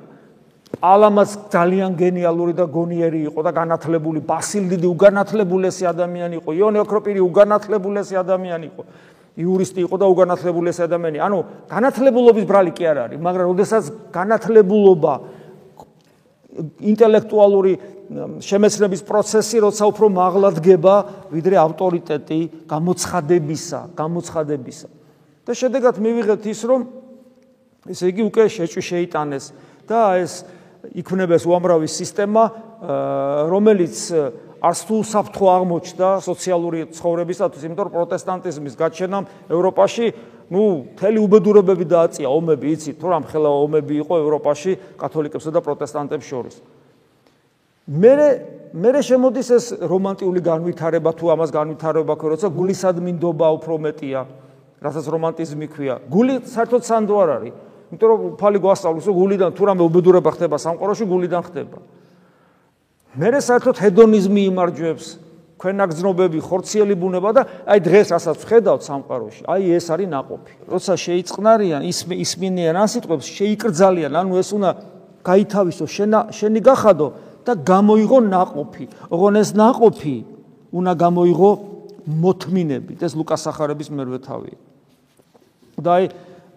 ალამაც 0.80 1.30
ძალიან 1.54 1.92
გენიალური 1.94 2.52
და 2.56 2.64
გონიერი 2.66 3.20
იყო 3.30 3.40
და 3.46 3.52
განათლებული, 3.54 4.18
ბასილდიდი 4.24 4.86
უგანათლებულესი 4.90 5.84
ადამიანი 5.92 6.34
იყო, 6.40 6.50
იონე 6.50 6.78
ოქროპირი 6.82 7.20
უგანათლებულესი 7.20 8.14
ადამიანი 8.24 8.66
იყო. 8.72 8.82
იურისტი 9.34 9.80
იყო 9.86 9.96
და 9.98 10.06
უგანათლებულესი 10.14 10.80
ადამიანი. 10.86 11.18
ანუ 11.18 11.38
განათლებულობის 11.66 12.44
ბრალი 12.46 12.70
კი 12.70 12.84
არ 12.86 12.98
არის, 13.04 13.18
მაგრამ 13.18 13.46
ოდესაც 13.50 13.84
განათლებულობა 14.14 15.14
ინტელექტუალური 16.78 17.72
შემეცნების 18.44 19.02
პროცესი 19.08 19.56
როცა 19.64 19.84
უფრო 19.88 20.06
მაღლა 20.12 20.48
დგება 20.60 20.94
ვიდრე 21.32 21.56
ავტორიტეტი 21.56 22.40
გამოცხადებისა, 22.68 23.80
გამოცხადებისა. 23.96 24.88
და 25.44 25.52
შედეგად 25.52 25.94
მივიღეთ 26.00 26.42
ის, 26.48 26.60
რომ 26.64 26.80
ესე 27.88 28.04
იგი 28.12 28.22
უკვე 28.28 28.44
შეჭვი 28.48 28.82
შეიტანეს 28.84 29.44
და 29.88 30.00
ეს 30.24 30.32
იქნებეს 30.92 31.44
უამრავი 31.48 31.88
სისტემა, 31.88 32.42
რომელიც 33.52 33.96
არც 34.64 34.80
თუ 34.88 34.96
საფრთხო 35.04 35.46
აღმოჩნდა 35.52 36.08
სოციალური 36.24 36.80
ცხოვრებისათვის, 36.96 37.62
იმიტომ 37.68 37.84
რომ 37.84 37.94
პროტესტანტიზმის 37.96 38.74
გაჩენამ 38.80 39.24
ევროპაში 39.52 40.06
ну, 40.48 40.88
მთელი 40.92 41.18
უბედურებები 41.24 41.84
დააწია 41.88 42.28
ომები, 42.28 42.72
იცით, 42.76 42.96
თუ 43.00 43.06
რამ 43.12 43.24
ხელა 43.28 43.50
ომები 43.64 43.94
იყო 44.04 44.14
ევროპაში 44.24 44.72
კათოლიკებსა 45.00 45.50
და 45.52 45.60
პროტესტანტებს 45.64 46.24
შორის. 46.28 46.56
მერე 47.88 48.28
მერე 48.74 49.00
შემოდის 49.06 49.48
ეს 49.54 49.66
რომანტიული 49.86 50.40
განვითარება 50.42 51.10
თუ 51.14 51.30
ამას 51.30 51.50
განვითარება 51.54 52.14
ქვია, 52.18 52.30
როცა 52.34 52.48
გულისადმინდობა 52.50 53.46
უფრო 53.60 53.74
მეტია, 53.86 54.20
რასაც 54.82 55.06
რომანტიზმი 55.14 55.66
ქვია. 55.70 55.94
გული 56.10 56.42
საერთოდ 56.42 56.82
სანდო 56.82 57.14
არ 57.22 57.30
არის, 57.38 57.54
იმიტომ 57.94 58.08
რომ 58.10 58.20
უფალი 58.34 58.58
გვასწავლის, 58.64 59.04
რომ 59.06 59.14
გულიდან 59.14 59.50
თუ 59.54 59.62
რამე 59.70 59.82
უბედურება 59.86 60.30
ხდება 60.34 60.56
სამყაროში, 60.58 61.04
გულიდან 61.06 61.42
ხდება. 61.46 61.78
მერე 63.14 63.38
საერთოდ 63.46 63.76
ჰედონიზმი 63.78 64.42
იმარჯვებს, 64.50 65.06
ქვენაგზნობები, 65.54 66.38
ხორციელი 66.42 66.94
ბუნება 66.98 67.30
და 67.30 67.42
აი 67.62 67.78
დღეს 67.78 68.08
რასაც 68.10 68.36
ვხედავთ 68.42 68.82
სამყაროში, 68.90 69.42
აი 69.46 69.62
ეს 69.78 69.86
არის 69.94 70.08
ناقოფი. 70.10 70.52
როცა 70.66 70.92
შეიწყნარიან, 70.98 71.80
ის 71.86 71.98
ისმინიან 72.10 72.74
ან 72.74 72.88
სიტყვებს, 72.90 73.26
შეიკრძალიან, 73.38 74.12
ანუ 74.18 74.32
ეს 74.42 74.50
უნდა 74.50 74.70
გაითავისო, 75.22 75.84
შენი 76.34 76.60
გახადო 76.60 77.06
და 77.44 77.52
გამოიღო 77.54 78.18
ناყოფი. 78.24 78.84
ოღონ 79.12 79.34
ეს 79.40 79.50
ناყოფი 79.54 80.16
უნდა 80.72 80.92
გამოიღო 80.96 81.50
მოთმინებით. 82.04 82.98
ეს 83.04 83.12
ლუკას 83.14 83.40
სახარების 83.44 83.88
მერვე 83.92 84.18
თავი. 84.24 84.52
და 85.78 85.90
აი 85.98 86.04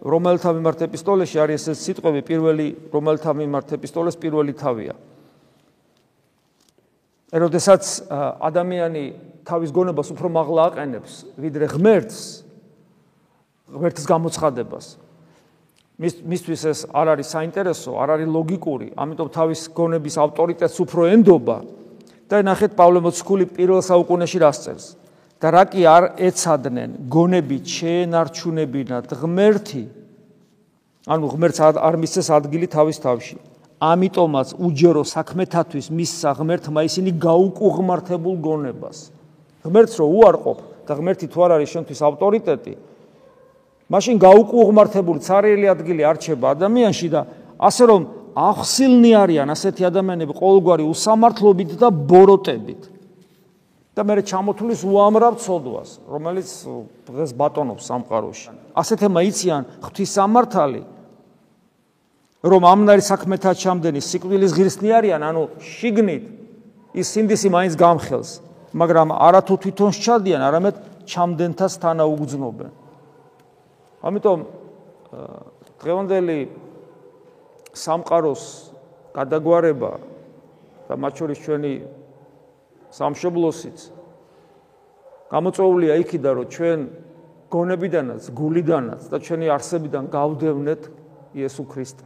რომელთა 0.02 0.50
მიმართ 0.54 0.80
ეპისტოლეში 0.88 1.38
არის 1.42 1.64
ეს 1.74 1.78
სიტყვები 1.82 2.22
პირველი 2.22 2.68
რომელთა 2.94 3.32
მიმართ 3.34 3.68
ეპისტოლეს 3.78 4.16
პირველი 4.16 4.54
თავია. 4.54 4.96
როდესაც 7.34 7.84
ადამიანი 8.40 9.04
თავის 9.44 9.72
გონებას 9.76 10.08
უფრო 10.16 10.28
მაღლა 10.32 10.62
აყენებს, 10.72 11.14
ვიდრე 11.36 11.66
ღმერთს 11.76 12.20
ღმერთის 13.68 14.06
გამოცხადებას. 14.08 14.86
მის 15.98 16.14
მისთვის 16.30 16.62
ეს 16.70 16.80
არ 16.94 17.08
არის 17.18 17.28
საინტერესო, 17.34 17.92
არ 17.98 18.10
არის 18.16 18.30
ლოგიკური, 18.30 18.88
ამიტომ 18.94 19.28
თავის 19.34 19.62
გონების 19.74 20.16
ავტორიტეტს 20.22 20.78
უფრო 20.86 21.02
ენდობა 21.10 21.58
და 22.30 22.36
ნახეთ 22.46 22.72
პავლე 22.78 23.00
მოციქული 23.02 23.46
პირველ 23.58 23.82
საუკუნეში 23.82 24.38
რას 24.46 24.58
წერს. 24.62 24.86
და 25.38 25.48
რა 25.54 25.64
კი 25.70 25.82
არ 25.86 26.04
ეცადნენ 26.18 26.90
გონებით 27.14 27.66
შეენარჩუნებინათ 27.70 29.06
ღმერთი 29.22 29.84
ანუ 31.06 31.26
ღმერთს 31.34 31.60
არ 31.78 31.96
მისცეს 32.02 32.30
ადგილი 32.34 32.68
თავის 32.68 32.98
თავში. 33.06 33.38
ამიტომაც 33.78 34.58
უჯერო 34.58 35.04
საქმეთათვის 35.06 35.88
მისცა 35.94 36.30
ღმერთმა 36.42 36.82
ისინი 36.90 37.12
გაუკუღმართებულ 37.22 38.36
გონებას. 38.42 38.98
ღმერთს 39.62 39.94
რო 40.02 40.06
უარყოფ 40.18 40.60
და 40.90 40.92
ღმერთი 40.98 41.26
თუ 41.30 41.38
არ 41.46 41.52
არის 41.62 41.70
შენთვის 41.74 42.00
ავტორიტეტი, 42.10 42.74
მაშინ 43.88 44.16
გაუკუღმართებული 44.20 45.20
цаრიელი 45.24 45.68
ადგილი 45.72 46.04
არჩება 46.12 46.48
ადამიანში 46.58 47.08
და 47.14 47.22
ასე 47.58 47.84
რომ 47.88 48.02
ახსილნი 48.38 49.12
არიან 49.18 49.48
ასეთი 49.56 49.88
ადამიანები 49.88 50.34
ყოველგვარი 50.38 50.84
უსამართლობით 50.92 51.72
და 51.80 51.90
ბოროტებით. 51.90 52.82
და 53.98 54.06
მე 54.06 54.22
ჩამოთulis 54.30 54.86
უამრავ 54.86 55.42
ცოდვას, 55.42 55.90
რომელიც 56.06 56.50
დღეს 57.10 57.32
ბატონობს 57.34 57.82
სამყაროში. 57.90 58.78
ასეთმა 58.78 59.22
იციან 59.26 59.64
ღვთის 59.82 60.10
სამართალი, 60.14 60.82
რომ 62.46 62.62
ამნარი 62.62 63.02
საქმეთა 63.02 63.52
ჩამდენი 63.58 63.98
სიკვდილის 63.98 64.52
ღირსნი 64.54 64.90
არიან, 65.02 65.22
ანუ 65.26 65.42
შიგნით 65.58 66.24
ის 66.94 67.08
სინდისი 67.10 67.50
მაინც 67.50 67.74
გამხელს, 67.74 68.30
მაგრამ 68.78 69.18
არათუ 69.18 69.54
თვითონ 69.66 69.90
შეჭადიან, 69.98 70.42
არამედ 70.46 70.76
ჩამდენთას 71.10 71.74
თანაუგზნობენ. 71.82 72.72
ამიტომ 74.04 74.40
დღევანდელი 75.82 76.40
სამყაროს 77.78 78.44
გადაგვარება 79.18 79.92
და 80.88 80.94
მათ 80.98 81.14
შორის 81.22 81.40
ჩვენი 81.46 81.74
სამშობლოსიც 82.98 83.78
გამოწვეულია 85.32 85.94
იქიდან 86.02 86.34
რომ 86.38 86.48
ჩვენ 86.48 86.80
გონებიდანაც, 87.52 88.24
გულიდანაც 88.36 89.02
და 89.08 89.18
ჩვენი 89.24 89.48
არსებიდან 89.56 90.04
გავდევნეთ 90.12 90.82
იესო 91.36 91.64
ქრისტე. 91.68 92.06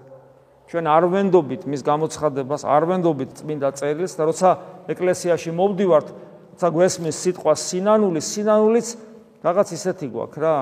ჩვენ 0.70 0.86
არ 0.88 1.04
ვენდობით 1.12 1.62
მის 1.68 1.82
გამოცხადებას, 1.84 2.62
არ 2.64 2.84
ვენდობით 2.90 3.32
წმინდა 3.42 3.70
წერილს 3.76 4.14
და 4.16 4.24
როცა 4.30 4.50
ეკლესიაში 4.94 5.52
მოვდივართ, 5.52 6.08
როცა 6.56 6.68
გვესმის 6.72 7.16
სიტყვა 7.26 7.54
სინანული, 7.58 8.22
სინანულიც 8.22 8.88
რაღაც 9.42 9.68
ისეთი 9.76 10.08
გვაქვს 10.14 10.42
რა. 10.42 10.56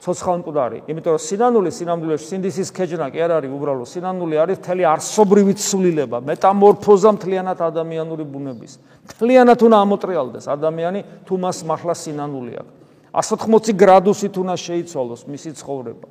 ცოცხალმკვდარი, 0.00 0.78
იმიტომ 0.88 1.12
რომ 1.12 1.20
სინანული 1.20 1.70
სინამდვილეში 1.76 2.26
სინდისის 2.32 2.70
ქეჯნა 2.72 3.06
კი 3.12 3.20
არ 3.20 3.32
არის 3.36 3.52
უბრალო 3.52 3.84
სინანული 3.84 4.40
არის 4.40 4.60
მთელი 4.62 4.82
არსობრივი 4.88 5.54
ცვლილება, 5.60 6.18
მეტამორფოზა 6.32 7.10
მთლიანად 7.20 7.58
ადამიანური 7.60 8.24
ბუნების. 8.24 8.72
მთლიანად 9.04 9.58
უნდა 9.68 9.76
ამოტრიალდეს 9.84 10.44
ადამიანი 10.48 11.00
თუ 11.28 11.34
მას 11.44 11.58
მართლა 11.68 11.94
სინანული 11.98 12.52
აქვს. 12.56 12.72
180 13.12 13.76
გრადუსით 13.76 14.34
უნდა 14.40 14.54
შეიცვალოს 14.56 15.22
მისი 15.28 15.50
ცხოვრება. 15.60 16.08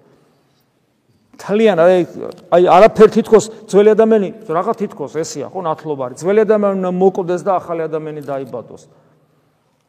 თლიან 1.41 1.78
აი 1.82 2.06
აი 2.54 2.63
არაფერ 2.70 3.10
თითქოს 3.17 3.46
ძველი 3.65 3.89
ადამიანი 3.98 4.30
რაღაც 4.46 4.76
თითქოს 4.78 5.17
ესია 5.17 5.50
ხო 5.50 5.60
ნათლობარი 5.65 6.13
ძველი 6.22 6.46
ადამიანი 6.46 6.91
მოკვდეს 6.94 7.41
და 7.41 7.58
ახალი 7.58 7.82
ადამიანი 7.89 8.22
დაიბადოს 8.30 8.86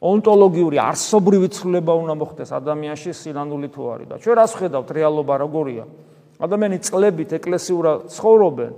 ონტოლოგიური 0.02 0.80
არსობრივი 0.82 1.48
ცვლილება 1.54 1.94
უნდა 1.94 2.14
მოხდეს 2.18 2.50
ადამიანში 2.58 3.12
სინანული 3.14 3.68
თუ 3.70 3.82
არის 3.94 4.08
და 4.10 4.16
ჩვენ 4.18 4.34
რას 4.34 4.52
ხედავთ? 4.58 4.88
რეალობა 4.98 5.34
როგორია? 5.46 5.84
ადამიანი 6.42 6.78
წლებით 6.82 7.30
ეკლესიურად 7.38 8.10
ცხოვრობენ 8.10 8.72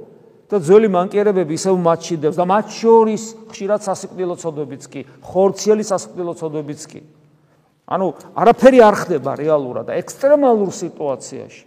და 0.52 0.56
ძველი 0.60 0.88
მანკიერებები 0.92 1.56
ისევ 1.56 1.80
მაჩიდებს 1.80 2.36
და 2.36 2.44
მათ 2.44 2.66
შორის 2.76 3.22
ხშირად 3.48 3.80
სასიკვდილო 3.88 4.36
ცოდვებიც 4.36 4.82
კი 4.92 5.00
ხორციელი 5.24 5.84
სასიკვდილო 5.88 6.32
ცოდვებიც 6.36 6.82
კი. 6.92 7.00
ანუ 7.88 8.06
არაფერი 8.36 8.78
არ 8.84 8.94
ხდება 9.00 9.32
რეალურად 9.40 9.84
და 9.88 9.96
ექსტრემალურ 9.96 10.70
სიტუაციაში. 10.76 11.64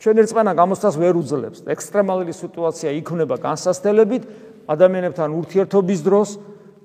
ჩვენ 0.00 0.16
ერთმანეთს 0.24 0.58
გამოსთას 0.64 0.94
ვერ 0.96 1.14
უძლებს. 1.20 1.58
ექსტრემალური 1.68 2.32
სიტუაცია 2.32 2.90
იქნება 3.04 3.36
განსასწრებით 3.36 4.22
ადამიანებთან 4.64 5.28
ურთიერთობის 5.28 6.00
დროს 6.00 6.28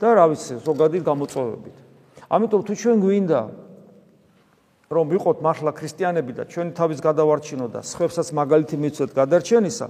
და 0.03 0.07
რა 0.19 0.25
ვიცი 0.35 0.59
ზოგადად 0.67 1.03
გამოწვევებით 1.07 1.82
ამიტომ 2.29 2.61
თუ 2.63 2.73
ჩვენ 2.73 2.97
გვინდა 3.03 3.41
რომ 4.93 5.05
ვიყოთ 5.09 5.37
მართლა 5.41 5.71
ქრისტიანები 5.73 6.31
და 6.37 6.43
ჩვენი 6.45 6.71
თავის 6.77 6.99
გადავარჩინო 7.01 7.67
და 7.73 7.81
სხვებსაც 7.81 8.27
მაგალითი 8.37 8.77
მიცვეთ 8.77 9.11
გადარჩენისა, 9.17 9.87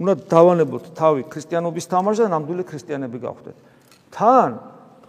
უნდა 0.00 0.14
დავანებოთ 0.32 0.84
თავი 0.96 1.22
ქრისტიანობის 1.28 1.84
თამაშზე 1.92 2.22
და 2.24 2.30
ნამდვილი 2.32 2.64
ქრისტიანები 2.64 3.18
გავხდეთ. 3.20 3.56
თან, 4.16 4.50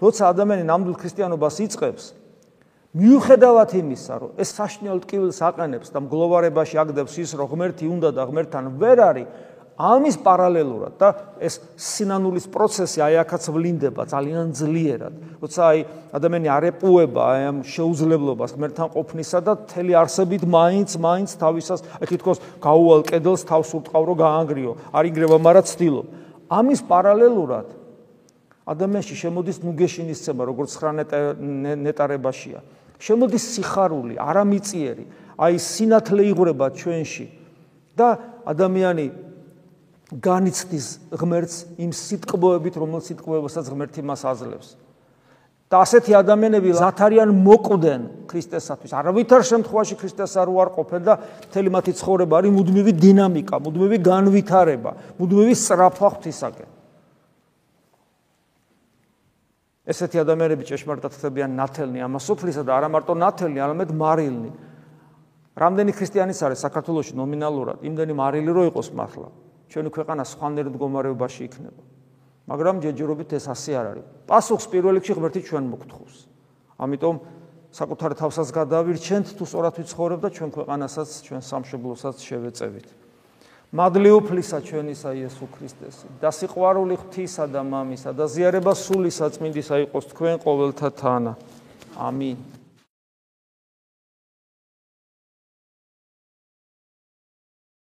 როცა 0.04 0.24
ადამიანი 0.36 0.64
ნამდვილ 0.68 0.96
ქრისტიანობას 1.00 1.56
იწყებს, 1.64 2.04
მიუხედავად 2.92 3.70
იმისა, 3.72 4.14
რომ 4.20 4.32
ეს 4.36 4.50
საშნელ 4.52 5.00
ტკივილს 5.08 5.40
აყენებს 5.48 5.88
და 5.96 6.00
მგლოვარებაში 6.04 6.76
აგდებს 6.84 7.14
ის, 7.24 7.32
რომ 7.40 7.48
ღმერთი 7.56 7.86
უნდა 7.88 8.10
და 8.12 8.22
ღმერთთან 8.28 8.66
ვერ 8.76 8.98
არის, 9.00 9.28
ამის 9.82 10.18
პარალელურად 10.22 10.94
და 11.02 11.10
ეს 11.42 11.58
სინანულის 11.74 12.46
პროცესი 12.54 13.02
აი 13.02 13.16
აქაც 13.26 13.44
ვლინდება 13.50 14.06
ძალიან 14.06 14.54
ძლიერად. 14.54 15.14
როცა 15.42 15.62
აი 15.74 15.80
ადამიანი 16.14 16.48
არეპუება 16.54 17.22
აი 17.34 17.42
ამ 17.50 17.58
შეუძლებლობას 17.66 18.54
ღმერთთან 18.54 18.88
ყოფნისა 18.94 19.40
და 19.42 19.54
თელი 19.74 19.94
არსებით 20.06 20.44
მაინც 20.46 20.90
მაინც 21.02 21.30
თავისას 21.42 21.82
აი 21.98 22.06
თითქოს 22.14 22.38
გაუვალ 22.62 23.02
კედელს 23.10 23.42
თავს 23.50 23.70
ურტყავრო 23.82 24.14
გაანგრიო. 24.22 24.72
არ 24.94 25.04
იგრევა, 25.10 25.38
მაგრამ 25.42 25.66
ცდილობ. 25.66 26.06
ამის 26.52 26.80
პარალელურად 26.86 27.68
ადამიანში 28.68 29.16
შემოდის 29.18 29.58
ნუგეშინის 29.66 30.20
ცემა, 30.22 30.44
როგორც 30.46 30.72
ხრა 30.78 30.92
ნეტარებაშია. 31.82 32.60
შემოდის 33.02 33.44
სიხარული, 33.58 34.16
არამიწიერი, 34.22 35.06
აი 35.42 35.58
სინათლე 35.58 36.24
იღვრება 36.32 36.70
ჩვენში 36.78 37.26
და 37.98 38.10
ადამიანი 38.46 39.31
განიცდის 40.12 40.88
ღმერთს 41.16 41.56
იმ 41.80 41.92
სიტყვებით, 41.96 42.76
რომელ 42.76 43.02
სიტყვებსაც 43.08 43.66
ღმერთი 43.72 44.02
მას 44.04 44.22
აძლევს. 44.28 44.70
და 45.72 45.88
ასეთი 45.88 46.12
ადამიანები 46.20 46.68
ზათარიან 46.76 47.32
მოკვდენ 47.32 48.02
ქრისტესათვის. 48.28 48.92
არავითარ 48.92 49.42
შემთხვევაში 49.48 49.96
ქრისტეს 49.96 50.36
არ 50.36 50.52
უარყოფენ 50.52 51.02
და 51.08 51.14
მთელი 51.48 51.70
მათი 51.72 51.92
ცხოვრება 51.96 52.34
არის 52.44 52.52
მუდმივი 52.52 52.92
დინამიკა, 52.92 53.56
მუდმივი 53.56 53.98
განვითარება, 54.04 54.92
მუდმივი 55.16 55.54
სწრაფვა 55.56 56.08
ღვთისაკენ. 56.12 56.70
ესეთი 59.88 60.18
ადამიანები 60.28 60.64
ჭეშმარიტად 60.68 61.12
ხდებიან 61.16 61.52
ნათელნი 61.56 62.00
ამასופლისა 62.04 62.68
და 62.68 62.72
არა 62.76 62.88
მარტო 62.92 63.14
ნათელნი, 63.16 63.60
არამედ 63.64 63.90
მარილნი. 63.96 64.52
რამდენი 65.56 65.92
ქრისტიანიც 65.96 66.40
არის 66.52 66.60
საქართველოში 66.68 67.16
ნომინალურად, 67.16 67.80
იმდენი 67.80 68.14
მარილი 68.20 68.52
რო 68.52 68.64
იყოს 68.76 68.92
მართლა. 68.92 69.28
ჩვენი 69.72 69.90
ქვეყანა 69.96 70.24
სხვანაირ 70.28 70.68
მდგომარეობაში 70.76 71.42
იქნება. 71.48 71.82
მაგრამ 72.52 72.76
ჯეჯერობით 72.84 73.32
ეს 73.40 73.46
ასე 73.48 73.72
არ 73.80 73.86
არის. 73.96 74.06
პასუხს 74.28 74.66
პირველ 74.68 74.94
რიგში 75.00 75.14
ღმერთი 75.16 75.42
ჩვენ 75.48 75.66
მოგთხოვს. 75.72 76.16
ამიტომ 76.84 77.16
საკუთარ 77.72 78.12
თავსაც 78.20 78.48
გადავირჩენთ 78.52 79.28
თუ 79.40 79.44
სწორად 79.48 79.74
ვიცხოვრებ 79.80 80.20
და 80.20 80.30
ჩვენ 80.36 80.50
ქვეყანასაც, 80.52 81.10
ჩვენ 81.24 81.42
სამშობლოსაც 81.42 82.16
შევეწევით. 82.20 82.88
მადლიუფლისა 83.72 84.58
ჩვენისა 84.68 85.10
იესო 85.16 85.48
ქრისტესი 85.48 86.08
და 86.20 86.28
სიყვარული 86.28 86.96
ღვთისა 87.00 87.48
და 87.48 87.64
მამისა 87.64 88.12
და 88.12 88.28
ზიარება 88.28 88.76
სული 88.76 89.08
საწმინდისა 89.08 89.88
იყოს 89.88 90.06
თქვენ 90.12 90.36
ყოველთა 90.44 90.90
თანა. 90.92 91.34
ამინ. 91.96 92.36